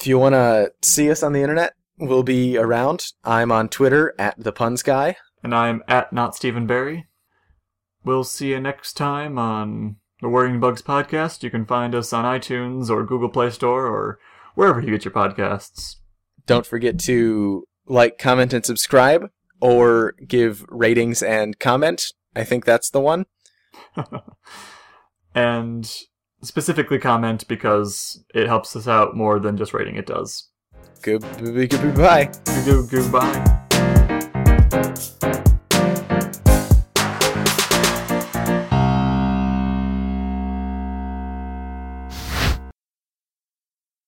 [0.02, 3.06] If you want to see us on the internet, we'll be around.
[3.24, 5.18] I'm on Twitter at the Puns Guy.
[5.44, 7.06] and I'm at not Stephen Barry.
[8.04, 11.44] We'll see you next time on the Worrying Bugs podcast.
[11.44, 14.18] You can find us on iTunes or Google Play Store or
[14.56, 15.98] wherever you get your podcasts.
[16.48, 19.30] Don't forget to like, comment, and subscribe,
[19.60, 22.06] or give ratings and comment.
[22.36, 23.28] I think that's the one.
[25.36, 25.96] and
[26.44, 30.50] specifically comment because it helps us out more than just rating it does.
[31.02, 32.32] Goodbye.
[32.66, 33.58] Goodbye.